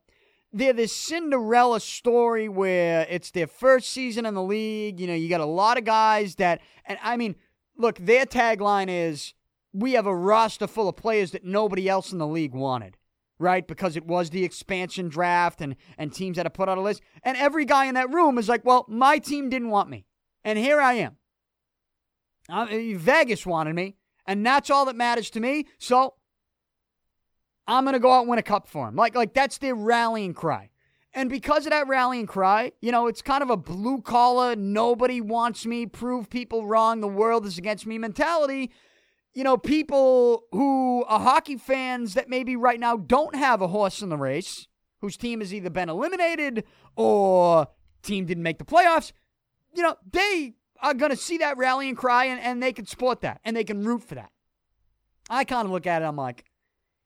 [0.53, 4.99] they're this Cinderella story where it's their first season in the league.
[4.99, 7.37] You know, you got a lot of guys that, and I mean,
[7.77, 9.35] look, their tagline is
[9.73, 12.97] we have a roster full of players that nobody else in the league wanted,
[13.39, 13.67] right?
[13.67, 17.03] Because it was the expansion draft and, and teams had to put out a list.
[17.23, 20.05] And every guy in that room is like, well, my team didn't want me.
[20.45, 21.17] And here I am.
[22.49, 23.95] Uh, Vegas wanted me,
[24.27, 25.67] and that's all that matters to me.
[25.79, 26.15] So
[27.71, 28.97] I'm going to go out and win a cup for him.
[28.97, 30.71] Like, like that's their rallying cry.
[31.13, 35.21] And because of that rallying cry, you know, it's kind of a blue collar, nobody
[35.21, 38.71] wants me, prove people wrong, the world is against me mentality.
[39.33, 44.03] You know, people who are hockey fans that maybe right now don't have a horse
[44.03, 44.69] in the race,
[45.01, 46.65] whose team has either been eliminated
[46.97, 47.69] or
[48.03, 49.13] team didn't make the playoffs,
[49.75, 53.21] you know, they are going to see that rallying cry and, and they can support
[53.21, 54.31] that and they can root for that.
[55.29, 56.45] I kind of look at it, I'm like,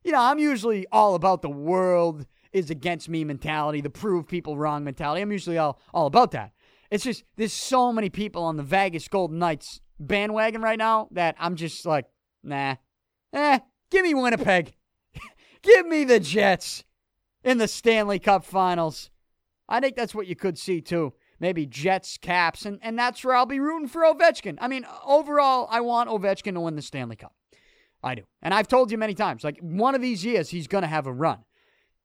[0.04, 4.56] you know, I'm usually all about the world is against me mentality, the prove people
[4.56, 5.22] wrong mentality.
[5.22, 6.52] I'm usually all, all about that.
[6.90, 11.34] It's just there's so many people on the Vegas Golden Knights bandwagon right now that
[11.38, 12.04] I'm just like,
[12.42, 12.76] nah.
[13.32, 13.58] Eh,
[13.90, 14.74] give me Winnipeg.
[15.62, 16.84] give me the Jets
[17.42, 19.10] in the Stanley Cup finals.
[19.68, 21.14] I think that's what you could see too.
[21.40, 24.56] Maybe Jets, Caps, and, and that's where I'll be rooting for Ovechkin.
[24.60, 27.34] I mean, overall, I want Ovechkin to win the Stanley Cup.
[28.04, 28.22] I do.
[28.42, 31.06] And I've told you many times, like one of these years, he's going to have
[31.06, 31.38] a run.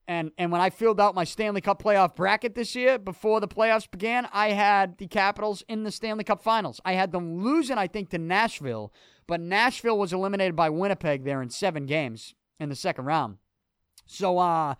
[0.07, 3.47] And and when I filled out my Stanley Cup playoff bracket this year before the
[3.47, 6.81] playoffs began, I had the Capitals in the Stanley Cup Finals.
[6.83, 8.91] I had them losing, I think, to Nashville,
[9.27, 13.38] but Nashville was eliminated by Winnipeg there in seven games in the second round.
[14.07, 14.73] So, uh,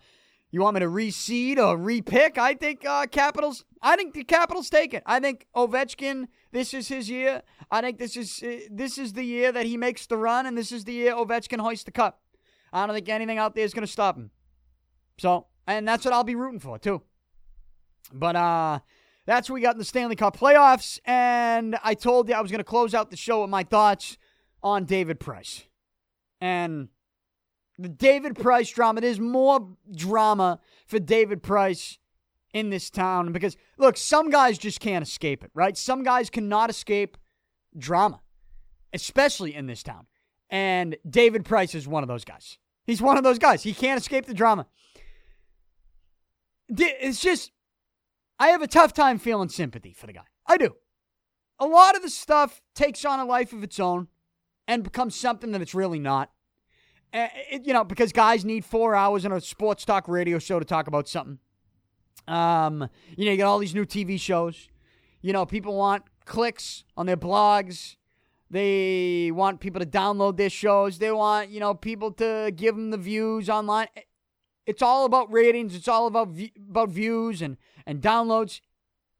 [0.50, 2.36] you want me to reseed or repick?
[2.36, 3.64] I think uh, Capitals.
[3.80, 5.04] I think the Capitals take it.
[5.06, 6.26] I think Ovechkin.
[6.52, 7.42] This is his year.
[7.70, 10.58] I think this is uh, this is the year that he makes the run, and
[10.58, 12.20] this is the year Ovechkin hoists the cup.
[12.72, 14.30] I don't think anything out there is going to stop him.
[15.18, 17.02] So, and that's what I'll be rooting for too.
[18.12, 18.80] But uh,
[19.26, 22.50] that's what we got in the Stanley Cup playoffs, and I told you I was
[22.50, 24.16] going to close out the show with my thoughts
[24.62, 25.64] on David Price,
[26.40, 26.88] and
[27.78, 29.00] the David Price drama.
[29.00, 31.98] There's more drama for David Price
[32.52, 35.76] in this town because, look, some guys just can't escape it, right?
[35.76, 37.16] Some guys cannot escape
[37.76, 38.20] drama,
[38.92, 40.06] especially in this town.
[40.48, 42.58] And David Price is one of those guys.
[42.84, 43.62] He's one of those guys.
[43.62, 44.66] He can't escape the drama.
[46.68, 47.52] It's just,
[48.38, 50.24] I have a tough time feeling sympathy for the guy.
[50.46, 50.74] I do.
[51.60, 54.08] A lot of the stuff takes on a life of its own
[54.66, 56.30] and becomes something that it's really not.
[57.12, 60.58] Uh, it, you know, because guys need four hours in a sports talk radio show
[60.58, 61.38] to talk about something.
[62.28, 64.68] Um, you know, you got all these new TV shows.
[65.22, 67.96] You know, people want clicks on their blogs.
[68.50, 70.98] They want people to download their shows.
[70.98, 73.88] They want, you know, people to give them the views online.
[74.66, 75.74] It's all about ratings.
[75.74, 76.28] It's all about
[76.68, 77.56] about views and
[77.86, 78.60] and downloads.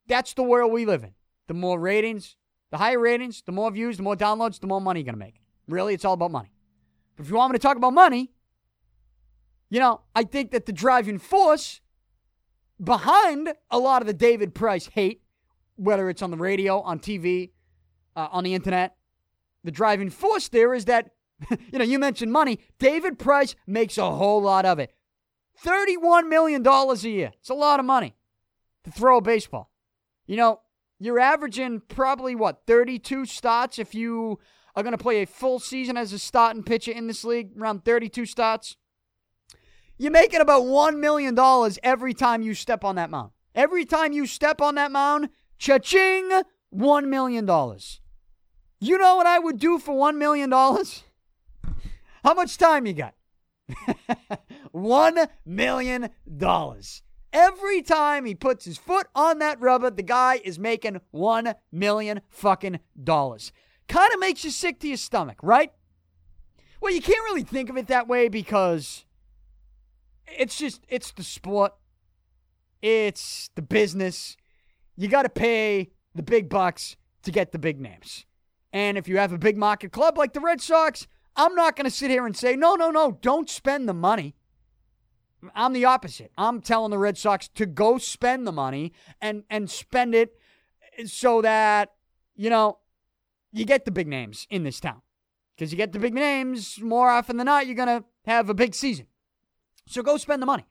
[0.07, 1.15] That's the world we live in.
[1.47, 2.37] The more ratings,
[2.71, 5.41] the higher ratings, the more views, the more downloads, the more money you're gonna make.
[5.69, 6.53] Really, it's all about money.
[7.17, 8.33] But if you want me to talk about money,
[9.69, 11.81] you know, I think that the driving force
[12.83, 15.23] behind a lot of the David Price hate,
[15.77, 17.51] whether it's on the radio, on TV,
[18.17, 18.97] uh, on the internet,
[19.65, 21.11] the driving force there is that,
[21.51, 22.61] you know, you mentioned money.
[22.79, 24.93] David Price makes a whole lot of it.
[25.65, 27.33] $31 million a year.
[27.39, 28.15] It's a lot of money
[28.85, 29.71] to throw a baseball.
[30.27, 30.61] You know,
[30.99, 34.39] you're averaging probably what, 32 starts if you
[34.75, 37.85] are going to play a full season as a starting pitcher in this league, around
[37.85, 38.77] 32 starts.
[40.01, 41.39] You're making about $1 million
[41.83, 43.33] every time you step on that mound.
[43.55, 46.31] Every time you step on that mound, cha-ching,
[46.75, 47.47] $1 million.
[48.81, 50.51] You know what I would do for $1 million?
[50.51, 53.15] How much time you got?
[54.75, 56.09] $1 million.
[57.35, 62.23] Every time he puts his foot on that rubber, the guy is making 1 million
[62.31, 63.53] fucking dollars
[63.87, 65.73] kind of makes you sick to your stomach, right?
[66.81, 69.05] Well, you can't really think of it that way because
[70.39, 71.73] it's just it's the sport.
[72.83, 74.37] It's the business.
[74.97, 78.27] You got to pay the big bucks to get the big names.
[78.73, 81.85] And if you have a big market club like the Red Sox, I'm not going
[81.85, 84.35] to sit here and say, "No, no, no, don't spend the money."
[85.55, 86.33] I'm the opposite.
[86.37, 90.37] I'm telling the Red Sox to go spend the money and and spend it
[91.07, 91.93] so that
[92.37, 92.79] you know
[93.53, 95.03] you get the big names in this town.
[95.57, 98.55] Because you get the big names, more often than not, you're going to have a
[98.55, 99.07] big season.
[99.91, 100.65] So go spend the money.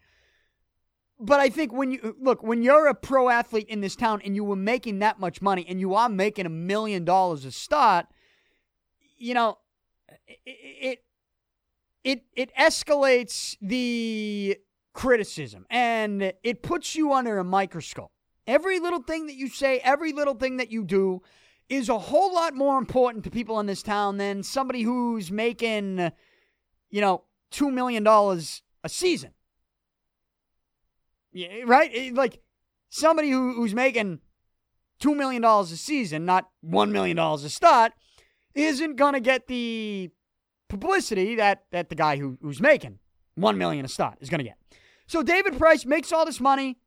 [1.19, 4.36] But I think when you look, when you're a pro athlete in this town and
[4.36, 8.05] you were making that much money and you are making a million dollars a start,
[9.17, 9.58] you know,
[10.45, 11.03] it
[12.05, 14.58] it it escalates the
[14.93, 18.12] criticism and it puts you under a microscope.
[18.47, 21.21] Every little thing that you say, every little thing that you do
[21.67, 26.12] is a whole lot more important to people in this town than somebody who's making,
[26.89, 28.03] you know, $2 million
[28.83, 29.31] a season.
[31.31, 32.13] Yeah, right?
[32.13, 32.41] Like
[32.89, 34.19] somebody who, who's making
[35.01, 37.93] $2 million a season, not $1 million a start,
[38.55, 40.09] isn't going to get the
[40.67, 42.99] publicity that, that the guy who, who's making
[43.36, 44.57] 1 million a start is going to get.
[45.07, 46.77] So David Price makes all this money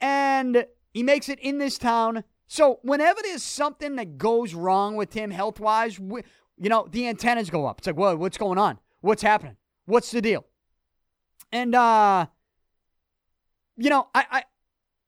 [0.00, 5.14] and he makes it in this town so whenever there's something that goes wrong with
[5.14, 6.22] him health wise, you
[6.58, 7.78] know, the antennas go up.
[7.78, 8.78] It's like, whoa, what's going on?
[9.00, 9.56] What's happening?
[9.86, 10.44] What's the deal?
[11.52, 12.26] And uh,
[13.76, 14.44] you know, I I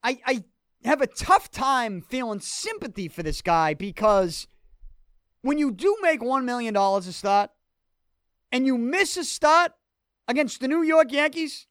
[0.03, 0.45] I, I
[0.89, 4.47] have a tough time feeling sympathy for this guy because
[5.41, 7.51] when you do make one million dollars a start
[8.53, 9.73] and you miss a start
[10.29, 11.67] against the New York Yankees,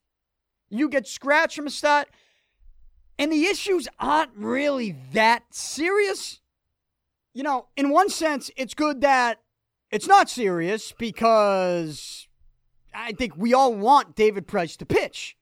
[0.68, 2.08] You get scratched from a start,
[3.18, 6.40] and the issues aren't really that serious.
[7.32, 9.40] You know, in one sense, it's good that
[9.90, 12.23] it's not serious because
[12.94, 15.36] I think we all want David Price to pitch.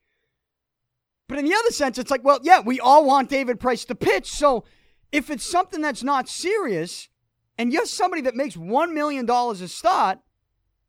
[1.29, 3.95] But in the other sense, it's like, well, yeah, we all want David Price to
[3.95, 4.31] pitch.
[4.31, 4.65] So
[5.13, 7.09] if it's something that's not serious
[7.57, 10.19] and you're somebody that makes $1 million a start,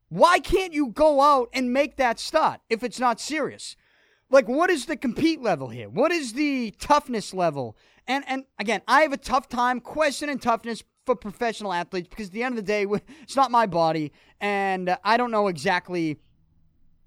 [0.10, 3.76] why can't you go out and make that start if it's not serious?
[4.30, 5.90] Like, what is the compete level here?
[5.90, 7.78] What is the toughness level?
[8.08, 12.34] And and again, I have a tough time questioning toughness for professional athletes because at
[12.34, 12.86] the end of the day,
[13.22, 14.12] it's not my body,
[14.42, 16.20] and I don't know exactly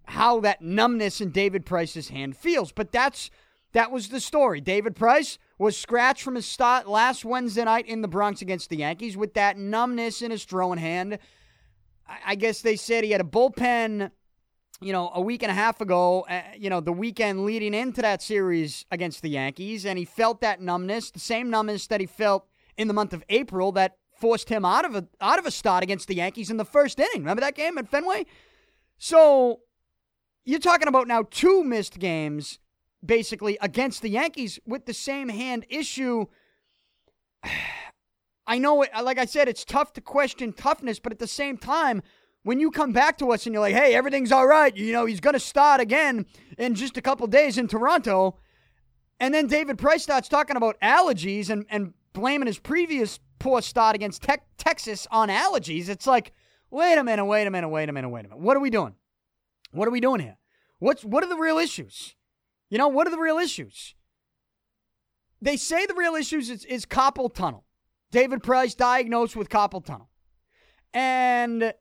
[0.07, 2.72] how that numbness in David Price's hand feels.
[2.72, 3.30] But that's
[3.72, 4.61] that was the story.
[4.61, 8.78] David Price was scratched from his start last Wednesday night in the Bronx against the
[8.78, 11.18] Yankees with that numbness in his throwing hand.
[12.24, 14.11] I guess they said he had a bullpen,
[14.80, 18.00] you know, a week and a half ago, uh, you know, the weekend leading into
[18.00, 22.07] that series against the Yankees, and he felt that numbness, the same numbness that he
[22.07, 22.46] felt
[22.78, 25.82] in the month of April that forced him out of a out of a start
[25.82, 27.20] against the Yankees in the first inning.
[27.20, 28.24] Remember that game at Fenway?
[28.98, 29.61] So
[30.47, 32.61] you're talking about now two missed games
[33.05, 36.26] basically against the Yankees with the same hand issue.
[38.49, 41.59] I know it, like I said, it's tough to question toughness, but at the same
[41.59, 42.01] time,
[42.44, 45.05] when you come back to us and you're like, hey, everything's all right, you know,
[45.05, 46.26] he's going to start again
[46.57, 48.38] in just a couple days in Toronto.
[49.18, 53.97] And then David Price starts talking about allergies and, and blaming his previous poor start
[53.97, 55.88] against te- Texas on allergies.
[55.88, 56.32] It's like,
[56.70, 58.38] wait a minute, wait a minute, wait a minute, wait a minute.
[58.38, 58.94] What are we doing?
[59.77, 60.39] What are we doing here?
[60.79, 62.14] What's what are the real issues?
[62.70, 63.95] You know, what are the real issues?
[65.41, 67.64] They say the real issues is, is carpal tunnel.
[68.11, 70.09] David Price diagnosed with carpal tunnel.
[70.95, 71.74] And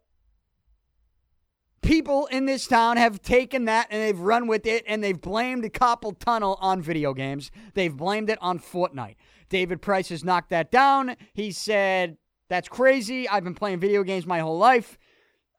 [1.82, 5.64] people in this town have taken that and they've run with it and they've blamed
[5.74, 7.50] carpal tunnel on video games.
[7.76, 9.16] They've blamed it on Fortnite.
[9.48, 11.16] David Price has knocked that down.
[11.34, 12.18] He said,
[12.50, 13.30] That's crazy.
[13.30, 14.98] I've been playing video games my whole life.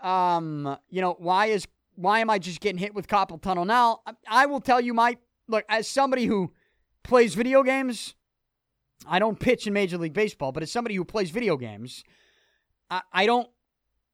[0.00, 1.66] Um, you know, why is
[1.96, 4.00] why am I just getting hit with carpal tunnel now?
[4.28, 5.16] I will tell you my
[5.48, 6.52] look as somebody who
[7.02, 8.14] plays video games.
[9.06, 12.04] I don't pitch in Major League Baseball, but as somebody who plays video games,
[12.90, 13.48] I, I don't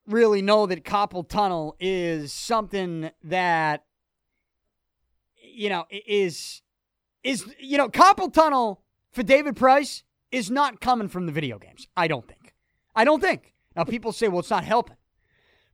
[0.06, 3.84] really know that carpal tunnel is something that
[5.36, 6.62] you know is
[7.22, 11.86] is you know carpal tunnel for David Price is not coming from the video games.
[11.96, 12.54] I don't think.
[12.94, 13.54] I don't think.
[13.76, 14.96] Now people say, well, it's not helping.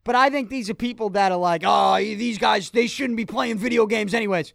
[0.09, 3.27] But I think these are people that are like, oh, these guys, they shouldn't be
[3.27, 4.55] playing video games anyways.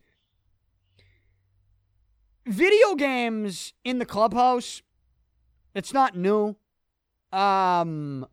[2.47, 4.81] Video games in the clubhouse,
[5.75, 6.55] it's not new.
[7.31, 8.25] Um,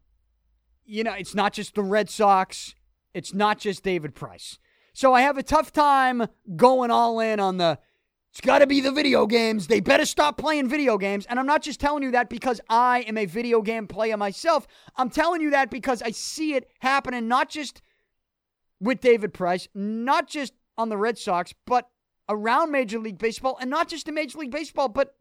[0.86, 2.74] you know, it's not just the Red Sox,
[3.12, 4.58] it's not just David Price.
[4.94, 7.78] So I have a tough time going all in on the
[8.30, 9.66] it's got to be the video games.
[9.66, 11.26] They better stop playing video games.
[11.26, 14.68] And I'm not just telling you that because I am a video game player myself.
[14.96, 17.82] I'm telling you that because I see it happening not just
[18.80, 21.88] with David Price, not just on the Red Sox, but
[22.28, 25.16] around Major League Baseball, and not just in Major League Baseball, but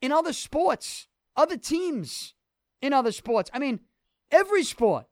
[0.00, 2.34] in other sports, other teams
[2.80, 3.50] in other sports.
[3.52, 3.80] I mean,
[4.30, 5.06] every sport.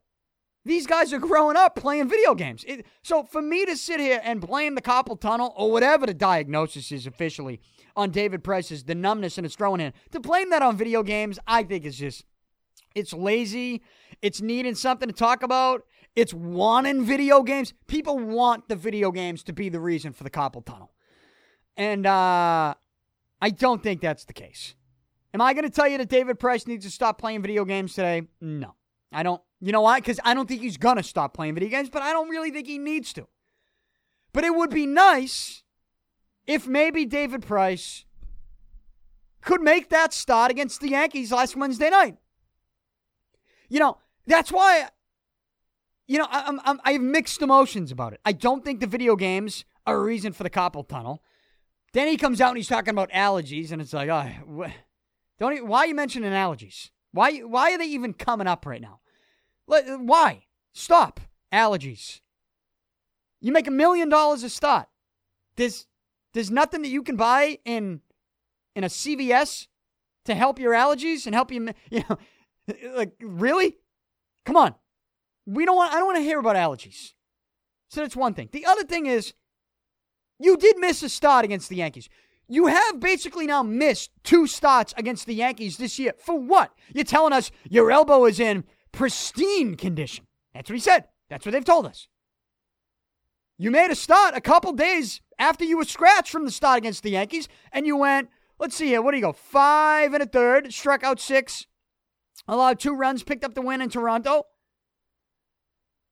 [0.65, 2.63] These guys are growing up playing video games.
[2.65, 6.13] It, so for me to sit here and blame the carpal tunnel or whatever the
[6.13, 7.59] diagnosis is officially
[7.95, 11.37] on David Price's the numbness in his throwing hand, to blame that on video games,
[11.45, 12.25] I think is just
[12.95, 13.81] it's lazy.
[14.21, 15.83] It's needing something to talk about.
[16.15, 17.73] It's wanting video games.
[17.87, 20.91] People want the video games to be the reason for the carpal tunnel.
[21.75, 22.75] And uh,
[23.41, 24.75] I don't think that's the case.
[25.33, 27.95] Am I going to tell you that David Price needs to stop playing video games
[27.95, 28.27] today?
[28.39, 28.75] No.
[29.13, 29.41] I don't.
[29.59, 29.99] You know why?
[29.99, 32.51] Because I don't think he's going to stop playing video games, but I don't really
[32.51, 33.27] think he needs to.
[34.33, 35.63] But it would be nice
[36.45, 38.05] if maybe David Price
[39.41, 42.17] could make that start against the Yankees last Wednesday night.
[43.69, 44.89] You know, that's why,
[46.07, 48.19] you know, I, I'm, I have mixed emotions about it.
[48.25, 51.23] I don't think the video games are a reason for the carpal tunnel.
[51.93, 54.67] Then he comes out and he's talking about allergies, and it's like, oh,
[55.39, 55.67] don't.
[55.67, 56.89] why are you mentioning allergies?
[57.11, 57.39] Why?
[57.39, 58.99] Why are they even coming up right now?
[59.65, 60.45] Why?
[60.73, 61.19] Stop.
[61.51, 62.21] Allergies.
[63.41, 64.87] You make a million dollars a start.
[65.55, 65.85] There's
[66.33, 68.01] there's nothing that you can buy in
[68.75, 69.67] in a CVS
[70.25, 72.17] to help your allergies and help you you know
[72.95, 73.77] like really?
[74.45, 74.75] Come on.
[75.45, 77.13] We don't want I don't want to hear about allergies.
[77.89, 78.49] So that's one thing.
[78.51, 79.33] The other thing is
[80.39, 82.09] you did miss a start against the Yankees.
[82.47, 86.13] You have basically now missed two starts against the Yankees this year.
[86.17, 86.73] For what?
[86.93, 90.25] You're telling us your elbow is in pristine condition.
[90.53, 91.05] That's what he said.
[91.29, 92.07] That's what they've told us.
[93.57, 97.03] You made a start a couple days after you were scratched from the start against
[97.03, 98.29] the Yankees, and you went,
[98.59, 99.33] let's see here, what do you go?
[99.33, 101.67] Five and a third, struck out six,
[102.47, 104.45] allowed two runs, picked up the win in Toronto.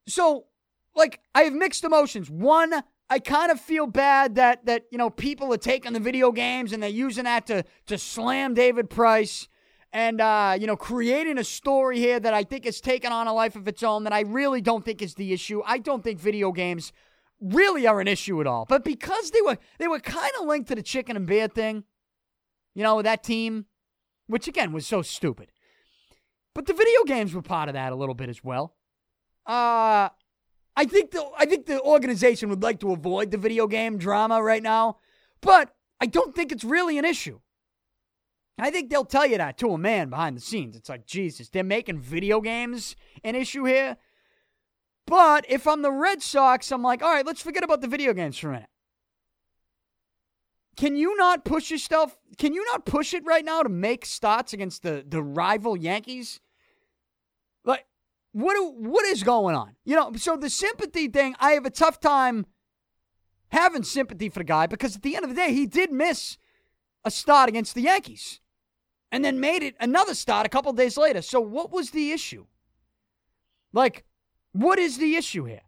[0.08, 0.46] So,
[0.96, 2.30] like, I have mixed emotions.
[2.30, 6.32] One, I kind of feel bad that that you know people are taking the video
[6.32, 9.50] games and they're using that to to slam David Price
[9.94, 13.34] and uh, you know creating a story here that I think is taken on a
[13.34, 15.62] life of its own that I really don't think is the issue.
[15.66, 16.94] I don't think video games
[17.42, 18.66] really are an issue at all.
[18.66, 21.84] But because they were they were kind of linked to the chicken and beer thing,
[22.74, 23.66] you know, that team,
[24.28, 25.52] which again was so stupid.
[26.54, 28.76] But the video games were part of that a little bit as well.
[29.46, 30.10] Uh
[30.76, 34.42] I think the I think the organization would like to avoid the video game drama
[34.42, 34.98] right now,
[35.42, 37.40] but I don't think it's really an issue.
[38.62, 40.76] I think they'll tell you that to a man behind the scenes.
[40.76, 43.98] It's like, Jesus, they're making video games an issue here.
[45.08, 48.14] But if I'm the Red Sox, I'm like, all right, let's forget about the video
[48.14, 48.70] games for a minute.
[50.78, 52.16] Can you not push yourself?
[52.38, 56.40] Can you not push it right now to make starts against the, the rival Yankees?
[57.66, 57.88] Like,
[58.32, 59.76] what do, what is going on?
[59.86, 62.46] You know, so the sympathy thing, I have a tough time
[63.50, 66.38] having sympathy for the guy because at the end of the day, he did miss
[67.04, 68.40] a start against the Yankees
[69.12, 71.22] and then made it another start a couple days later.
[71.22, 72.46] So what was the issue?
[73.74, 74.06] Like,
[74.54, 75.62] what is the issue here?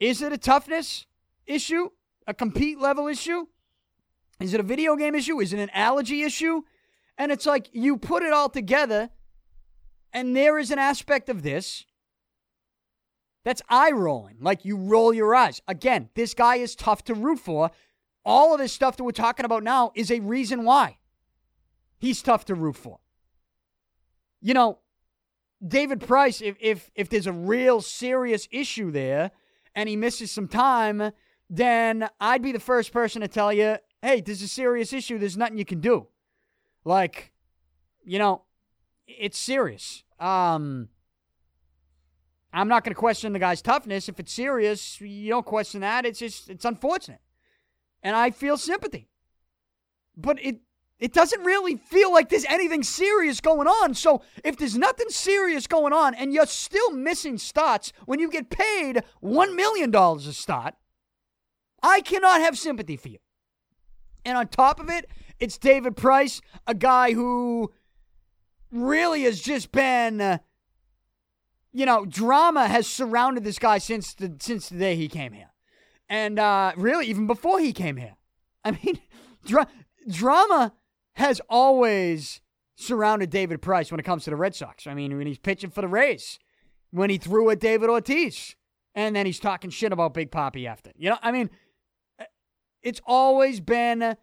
[0.00, 1.06] Is it a toughness
[1.46, 1.90] issue?
[2.26, 3.46] A compete level issue?
[4.40, 5.40] Is it a video game issue?
[5.40, 6.62] Is it an allergy issue?
[7.16, 9.10] And it's like you put it all together
[10.12, 11.84] and there is an aspect of this
[13.44, 14.36] that's eye rolling.
[14.40, 15.60] Like you roll your eyes.
[15.66, 17.70] Again, this guy is tough to root for.
[18.24, 20.98] All of this stuff that we're talking about now is a reason why
[21.98, 22.98] he's tough to root for.
[24.40, 24.78] You know,
[25.66, 29.32] David Price, if if if there's a real serious issue there
[29.74, 31.12] and he misses some time,
[31.50, 35.18] then I'd be the first person to tell you, hey, there's a serious issue.
[35.18, 36.06] There's nothing you can do.
[36.84, 37.32] Like,
[38.04, 38.42] you know,
[39.06, 40.04] it's serious.
[40.20, 40.88] Um,
[42.52, 44.08] I'm not going to question the guy's toughness.
[44.08, 46.06] If it's serious, you don't question that.
[46.06, 47.20] It's just, it's unfortunate.
[48.02, 49.08] And I feel sympathy.
[50.16, 50.60] But it,
[50.98, 53.94] it doesn't really feel like there's anything serious going on.
[53.94, 58.50] So if there's nothing serious going on and you're still missing starts when you get
[58.50, 60.74] paid $1 million a start,
[61.82, 63.18] I cannot have sympathy for you.
[64.24, 67.72] And on top of it, it's David Price, a guy who
[68.72, 70.38] really has just been, uh,
[71.72, 75.50] you know, drama has surrounded this guy since the since the day he came here,
[76.08, 78.16] and uh, really even before he came here.
[78.64, 78.98] I mean,
[79.46, 79.68] dra-
[80.08, 80.72] drama
[81.18, 82.40] has always
[82.76, 84.86] surrounded David Price when it comes to the Red Sox.
[84.86, 86.38] I mean, when he's pitching for the Rays,
[86.90, 88.54] when he threw at David Ortiz,
[88.94, 90.92] and then he's talking shit about Big Poppy after.
[90.96, 91.50] You know, I mean,
[92.82, 94.16] it's always been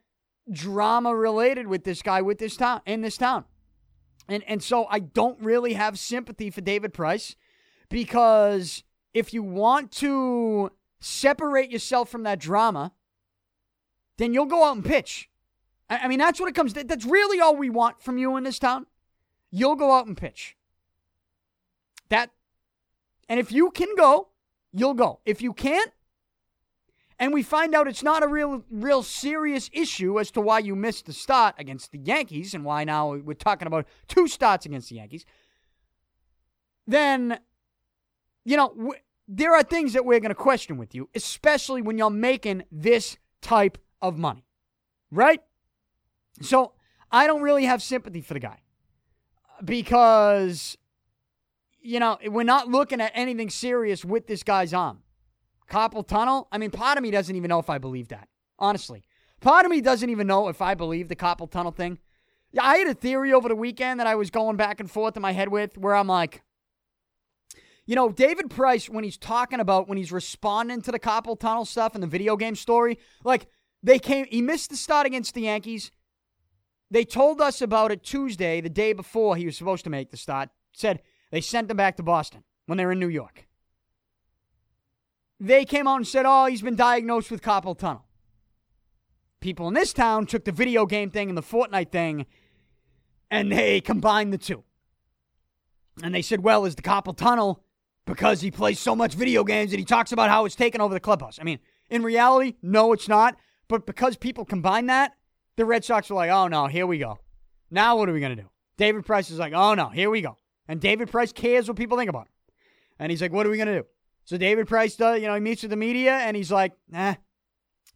[0.51, 3.45] drama related with this guy with this town in this town.
[4.27, 7.35] And and so I don't really have sympathy for David Price
[7.89, 8.83] because
[9.13, 12.93] if you want to separate yourself from that drama,
[14.17, 15.29] then you'll go out and pitch.
[15.89, 16.83] I, I mean, that's what it comes to.
[16.83, 18.85] That's really all we want from you in this town.
[19.51, 20.55] You'll go out and pitch.
[22.09, 22.31] That
[23.27, 24.29] and if you can go,
[24.71, 25.19] you'll go.
[25.25, 25.91] If you can't,
[27.17, 30.75] and we find out it's not a real real serious issue as to why you
[30.75, 34.89] missed the start against the Yankees and why now we're talking about two starts against
[34.89, 35.25] the Yankees,
[36.85, 37.39] then
[38.43, 41.97] you know, w- there are things that we're going to question with you, especially when
[41.97, 44.45] you're making this type of money.
[45.11, 45.41] Right?
[46.41, 46.73] So,
[47.11, 48.59] I don't really have sympathy for the guy
[49.63, 50.77] because
[51.85, 55.03] you know, we're not looking at anything serious with this guy's arm.
[55.69, 56.47] Carpal tunnel?
[56.51, 58.27] I mean, part of me doesn't even know if I believe that.
[58.57, 59.03] Honestly.
[59.39, 61.99] Part of me doesn't even know if I believe the carpal tunnel thing.
[62.51, 65.15] Yeah, I had a theory over the weekend that I was going back and forth
[65.15, 66.41] in my head with where I'm like,
[67.85, 71.65] you know, David Price, when he's talking about, when he's responding to the carpal tunnel
[71.65, 73.45] stuff and the video game story, like,
[73.83, 75.91] they came, he missed the start against the Yankees.
[76.91, 80.17] They told us about it Tuesday, the day before he was supposed to make the
[80.17, 80.49] start.
[80.71, 83.45] Said they sent him back to Boston when they were in New York
[85.39, 88.05] they came out and said, oh, he's been diagnosed with carpal tunnel.
[89.41, 92.25] People in this town took the video game thing and the Fortnite thing
[93.29, 94.63] and they combined the two.
[96.03, 97.63] And they said, well, is the carpal tunnel
[98.05, 100.93] because he plays so much video games and he talks about how it's taken over
[100.93, 101.37] the clubhouse?
[101.39, 101.59] I mean,
[101.89, 103.37] in reality, no, it's not.
[103.67, 105.13] But because people combine that,
[105.57, 107.19] the Red Sox are like, oh no, here we go.
[107.71, 108.49] Now what are we going to do?
[108.77, 110.37] David Price is like, oh no, here we go.
[110.67, 112.33] And David Price cares what people think about him.
[112.99, 113.85] And he's like, what are we going to do?
[114.25, 117.15] So David Price does, you know, he meets with the media and he's like, nah,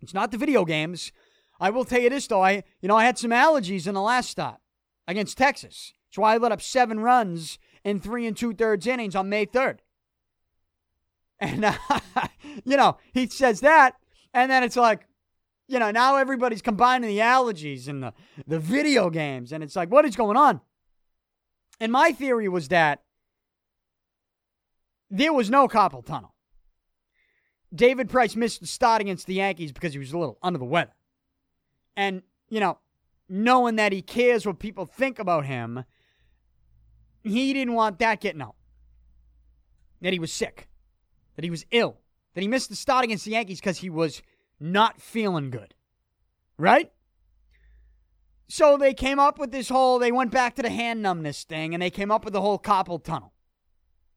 [0.01, 1.11] it's not the video games.
[1.59, 4.01] I will tell you this though, I you know, I had some allergies in the
[4.01, 4.57] last start
[5.07, 5.93] against Texas.
[6.09, 9.45] That's why I let up seven runs in three and two thirds innings on May
[9.45, 9.79] 3rd.
[11.39, 11.73] And, uh,
[12.65, 13.95] you know, he says that,
[14.33, 15.07] and then it's like,
[15.69, 18.13] you know, now everybody's combining the allergies and the,
[18.47, 20.61] the video games, and it's like, what is going on?
[21.79, 23.03] And my theory was that
[25.11, 26.33] there was no carpal tunnel.
[27.73, 30.65] David Price missed the start against the Yankees because he was a little under the
[30.65, 30.95] weather.
[31.95, 32.79] And, you know,
[33.29, 35.83] knowing that he cares what people think about him,
[37.23, 38.55] he didn't want that getting out.
[40.01, 40.67] That he was sick,
[41.35, 41.97] that he was ill,
[42.33, 44.23] that he missed the start against the Yankees because he was
[44.59, 45.73] not feeling good.
[46.57, 46.91] Right?
[48.47, 51.73] So they came up with this whole, they went back to the hand numbness thing
[51.73, 53.33] and they came up with the whole carpal tunnel.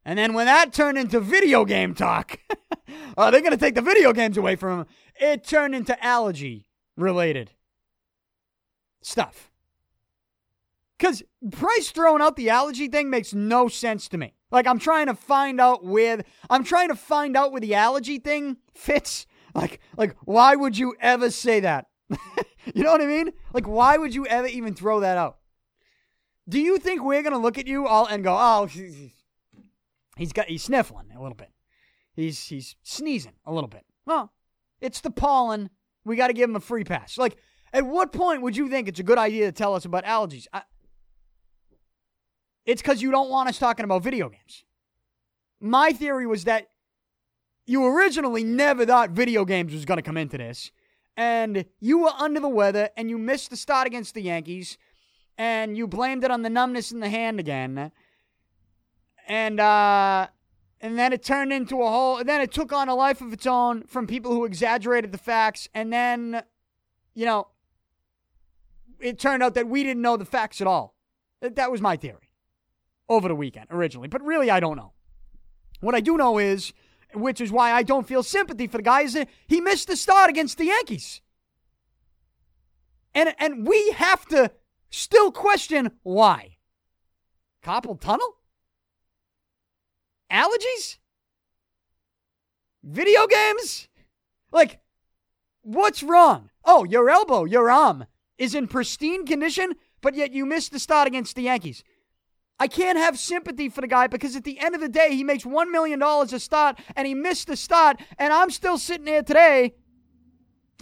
[0.05, 2.41] And then when that turned into video game talk,
[3.17, 4.87] uh, they're going to take the video games away from him.
[5.21, 6.67] It turned into allergy
[6.97, 7.53] related
[9.03, 9.51] stuff.
[10.99, 14.35] Because Price throwing out the allergy thing makes no sense to me.
[14.53, 18.19] Like I'm trying to find out where I'm trying to find out where the allergy
[18.19, 19.27] thing fits.
[19.55, 21.87] Like like why would you ever say that?
[22.75, 23.33] you know what I mean?
[23.53, 25.39] Like why would you ever even throw that out?
[26.49, 28.67] Do you think we're gonna look at you all and go, oh,
[30.17, 31.51] he's got he's sniffling a little bit,
[32.15, 33.85] he's he's sneezing a little bit.
[34.07, 34.33] Well,
[34.81, 35.71] it's the pollen.
[36.05, 37.17] We got to give him a free pass.
[37.17, 37.37] Like
[37.73, 40.47] at what point would you think it's a good idea to tell us about allergies?
[40.53, 40.63] I,
[42.65, 44.65] it's because you don't want us talking about video games.
[45.61, 46.69] My theory was that
[47.67, 50.71] you originally never thought video games was going to come into this,
[51.17, 54.79] and you were under the weather, and you missed the start against the Yankees,
[55.39, 57.93] and you blamed it on the numbness in the hand again,
[59.29, 60.27] and uh,
[60.81, 62.19] and then it turned into a whole.
[62.19, 65.19] And Then it took on a life of its own from people who exaggerated the
[65.19, 66.43] facts, and then,
[67.15, 67.49] you know,
[69.01, 70.97] it turned out that we didn't know the facts at all.
[71.41, 72.33] That was my theory
[73.09, 74.93] over the weekend originally, but really I don't know.
[75.81, 76.73] What I do know is,
[77.15, 79.97] which is why I don't feel sympathy for the guy, is that he missed the
[79.97, 81.21] start against the Yankees.
[83.15, 84.51] And and we have to
[84.91, 86.57] still question why.
[87.65, 88.37] Carpal tunnel?
[90.31, 90.99] Allergies?
[92.83, 93.89] Video games?
[94.51, 94.81] Like,
[95.63, 96.51] what's wrong?
[96.65, 98.07] Oh, your elbow, your arm
[98.39, 101.85] is in pristine condition, but yet you missed the start against the Yankees.
[102.63, 105.25] I can't have sympathy for the guy because at the end of the day, he
[105.25, 108.01] makes $1 million a start and he missed the start.
[108.21, 109.75] And I'm still sitting here today,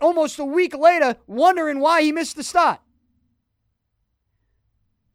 [0.02, 2.80] almost a week later, wondering why he missed the start.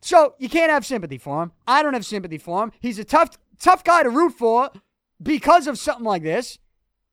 [0.02, 1.52] So you can't have sympathy for him.
[1.68, 2.72] I don't have sympathy for him.
[2.80, 4.72] He's a tough, tough guy to root for
[5.22, 6.58] because of something like this.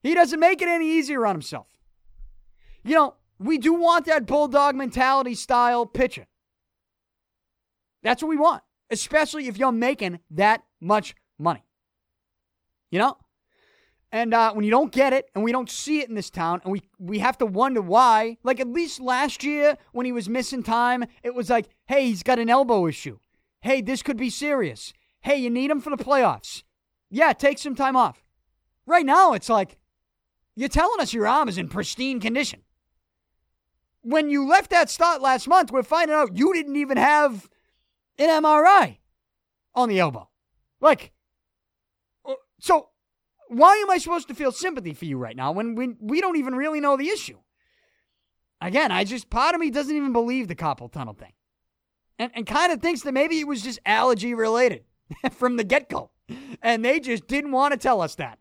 [0.03, 1.67] He doesn't make it any easier on himself.
[2.85, 6.27] You know, we do want that bulldog mentality style pitcher.
[8.03, 8.63] That's what we want,
[8.93, 11.65] especially if you're making that much money.
[12.91, 13.17] You know?
[14.13, 16.61] And uh, when you don't get it, and we don't see it in this town,
[16.65, 20.29] and we, we have to wonder why, like at least last year when he was
[20.29, 23.19] missing time, it was like, hey, he's got an elbow issue.
[23.63, 24.93] Hey, this could be serious.
[25.23, 26.63] Hey, you need him for the playoffs.
[27.09, 28.23] Yeah, take some time off.
[28.85, 29.79] Right now, it's like,
[30.55, 32.61] you're telling us your arm is in pristine condition
[34.03, 37.49] when you left that start last month, we're finding out you didn't even have
[38.23, 38.99] an MRI
[39.75, 40.29] on the elbow.
[40.81, 41.13] Like,
[42.25, 42.89] uh, so
[43.49, 46.37] why am I supposed to feel sympathy for you right now when we, we don't
[46.37, 47.39] even really know the issue?
[48.61, 51.33] Again, I just, part of me doesn't even believe the carpal tunnel thing.
[52.19, 54.85] And, and kind of thinks that maybe it was just allergy related
[55.33, 56.11] from the get go.
[56.63, 58.39] And they just didn't want to tell us that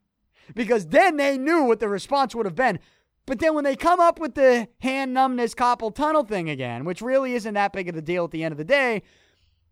[0.53, 2.79] because then they knew what the response would have been.
[3.25, 7.01] But then when they come up with the hand numbness carpal tunnel thing again, which
[7.01, 9.03] really isn't that big of a deal at the end of the day,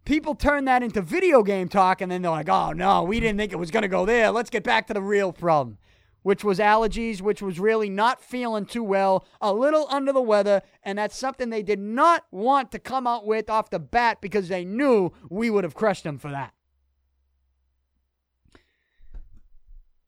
[0.05, 3.37] people turn that into video game talk and then they're like, oh no, we didn't
[3.37, 4.31] think it was going to go there.
[4.31, 5.77] Let's get back to the real problem,
[6.23, 10.61] which was allergies, which was really not feeling too well, a little under the weather.
[10.83, 14.47] And that's something they did not want to come out with off the bat because
[14.47, 16.53] they knew we would have crushed them for that.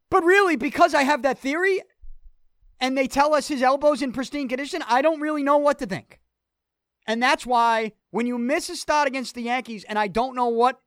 [0.09, 1.79] But really, because I have that theory,
[2.81, 5.85] and they tell us his elbow's in pristine condition, I don't really know what to
[5.85, 6.20] think.
[7.07, 10.47] And that's why when you miss a start against the Yankees and I don't know
[10.47, 10.81] what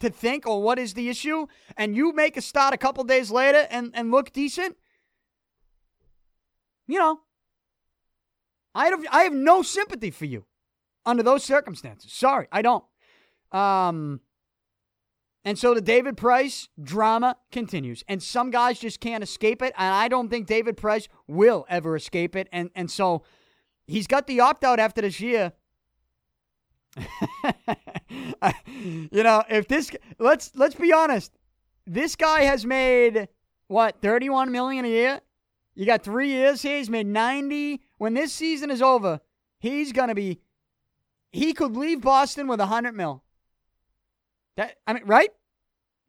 [0.00, 1.46] to think or what is the issue,
[1.76, 4.76] and you make a start a couple days later and, and look decent,
[6.86, 7.20] you know,
[8.74, 10.44] I have, I have no sympathy for you
[11.06, 12.12] under those circumstances.
[12.12, 12.84] Sorry, I don't.
[13.52, 14.20] Um,
[15.46, 18.02] And so the David Price drama continues.
[18.08, 19.74] And some guys just can't escape it.
[19.76, 22.48] And I don't think David Price will ever escape it.
[22.50, 23.22] And and so
[23.86, 25.52] he's got the opt out after this year.
[28.06, 31.32] you know, if this let's let's be honest.
[31.86, 33.28] This guy has made
[33.66, 35.20] what, 31 million a year?
[35.74, 36.78] You got 3 years here.
[36.78, 37.82] He's made 90.
[37.98, 39.20] When this season is over,
[39.58, 40.40] he's going to be
[41.30, 43.22] he could leave Boston with a 100 mil.
[44.56, 45.30] That I mean, right?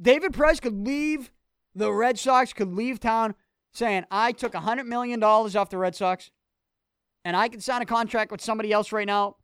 [0.01, 1.31] David Price could leave
[1.73, 3.35] the Red Sox, could leave town
[3.71, 6.31] saying, I took a $100 million off the Red Sox
[7.25, 9.37] and I can sign a contract with somebody else right now,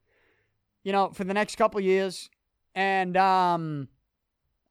[0.84, 2.30] you know, for the next couple years.
[2.76, 3.90] And um,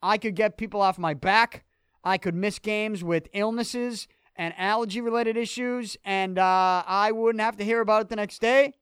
[0.01, 1.65] I could get people off my back.
[2.05, 4.07] I could miss games with illnesses
[4.37, 8.41] and allergy related issues, and uh, I wouldn't have to hear about it the next
[8.41, 8.73] day.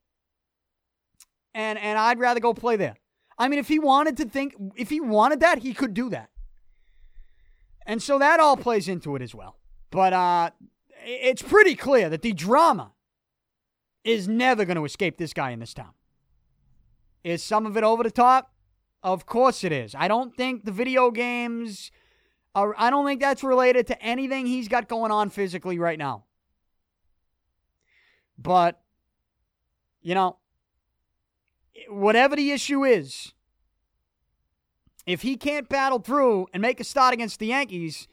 [1.53, 2.95] And, and I'd rather go play there.
[3.39, 6.29] I mean, if he wanted to think, if he wanted that, he could do that.
[7.87, 9.57] And so that all plays into it as well.
[9.91, 10.51] But uh,
[11.05, 12.93] it's pretty clear that the drama
[14.09, 15.93] is never going to escape this guy in this town.
[17.23, 18.53] Is some of it over the top?
[19.03, 19.95] Of course it is.
[19.95, 21.91] I don't think the video games
[22.55, 26.25] are, I don't think that's related to anything he's got going on physically right now.
[28.39, 28.81] But,
[30.01, 30.39] you know,
[31.89, 33.35] whatever the issue is,
[35.07, 38.09] if he can't battle through and make a start against the Yankees,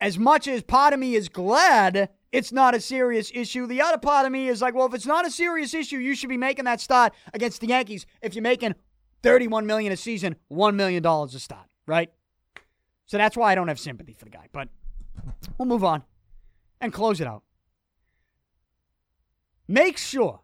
[0.00, 3.98] as much as part of me is glad it's not a serious issue, the other
[3.98, 6.36] part of me is like, well, if it's not a serious issue, you should be
[6.36, 8.74] making that start against the Yankees if you're making
[9.22, 12.10] 31 million a season, 1 million dollars a start, right?
[13.06, 14.68] So that's why I don't have sympathy for the guy, but
[15.56, 16.02] we'll move on
[16.80, 17.42] and close it out.
[19.66, 20.40] Make sure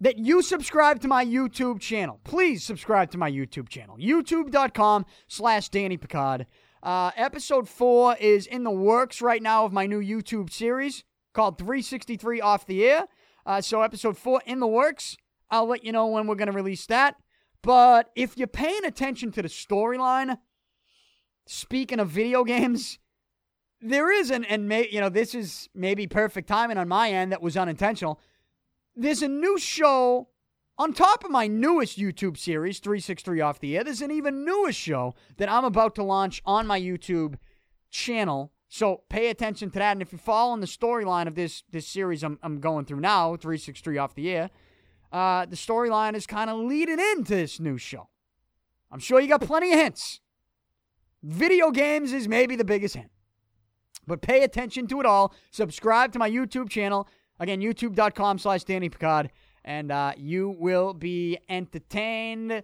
[0.00, 2.20] that you subscribe to my YouTube channel.
[2.24, 3.96] Please subscribe to my YouTube channel.
[3.98, 6.46] YouTube.com slash Danny Picard.
[6.82, 11.04] Uh, episode four is in the works right now of my new YouTube series
[11.34, 13.06] called 363 Off the Air.
[13.44, 15.16] Uh, so, episode four in the works.
[15.50, 17.16] I'll let you know when we're going to release that.
[17.62, 20.38] But if you're paying attention to the storyline,
[21.46, 22.98] speaking of video games,
[23.80, 27.32] there is an, and may, you know, this is maybe perfect timing on my end
[27.32, 28.20] that was unintentional
[28.98, 30.28] there's a new show
[30.78, 33.84] on top of my newest YouTube series, 363 Off the Air.
[33.84, 37.34] There's an even newest show that I'm about to launch on my YouTube
[37.90, 38.52] channel.
[38.68, 39.92] So pay attention to that.
[39.92, 43.36] And if you're following the storyline of this this series I'm, I'm going through now,
[43.36, 44.50] 363 Off the Air,
[45.10, 48.08] uh, the storyline is kind of leading into this new show.
[48.90, 50.20] I'm sure you got plenty of hints.
[51.22, 53.10] Video games is maybe the biggest hint.
[54.06, 55.34] But pay attention to it all.
[55.50, 57.08] Subscribe to my YouTube channel.
[57.40, 59.30] Again, youtube.com slash Danny Picard,
[59.64, 62.62] and uh, you will be entertained.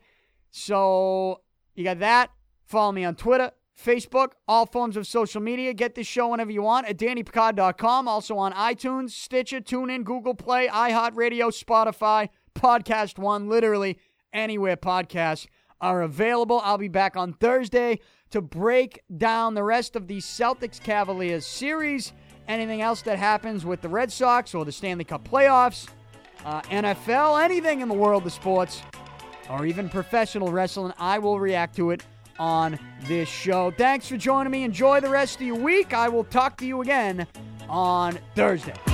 [0.50, 1.40] So
[1.74, 2.30] you got that.
[2.64, 5.74] Follow me on Twitter, Facebook, all forms of social media.
[5.74, 8.08] Get this show whenever you want at DannyPicard.com.
[8.08, 13.98] Also on iTunes, Stitcher, TuneIn, Google Play, iHeartRadio, Spotify, Podcast One, literally
[14.32, 15.46] anywhere podcasts
[15.80, 16.60] are available.
[16.64, 22.12] I'll be back on Thursday to break down the rest of the Celtics Cavaliers series
[22.48, 25.88] anything else that happens with the Red Sox or the Stanley Cup playoffs,
[26.44, 28.82] uh, NFL, anything in the world of sports,
[29.50, 32.02] or even professional wrestling, I will react to it
[32.38, 33.70] on this show.
[33.70, 34.64] Thanks for joining me.
[34.64, 35.92] Enjoy the rest of your week.
[35.92, 37.26] I will talk to you again
[37.68, 38.93] on Thursday.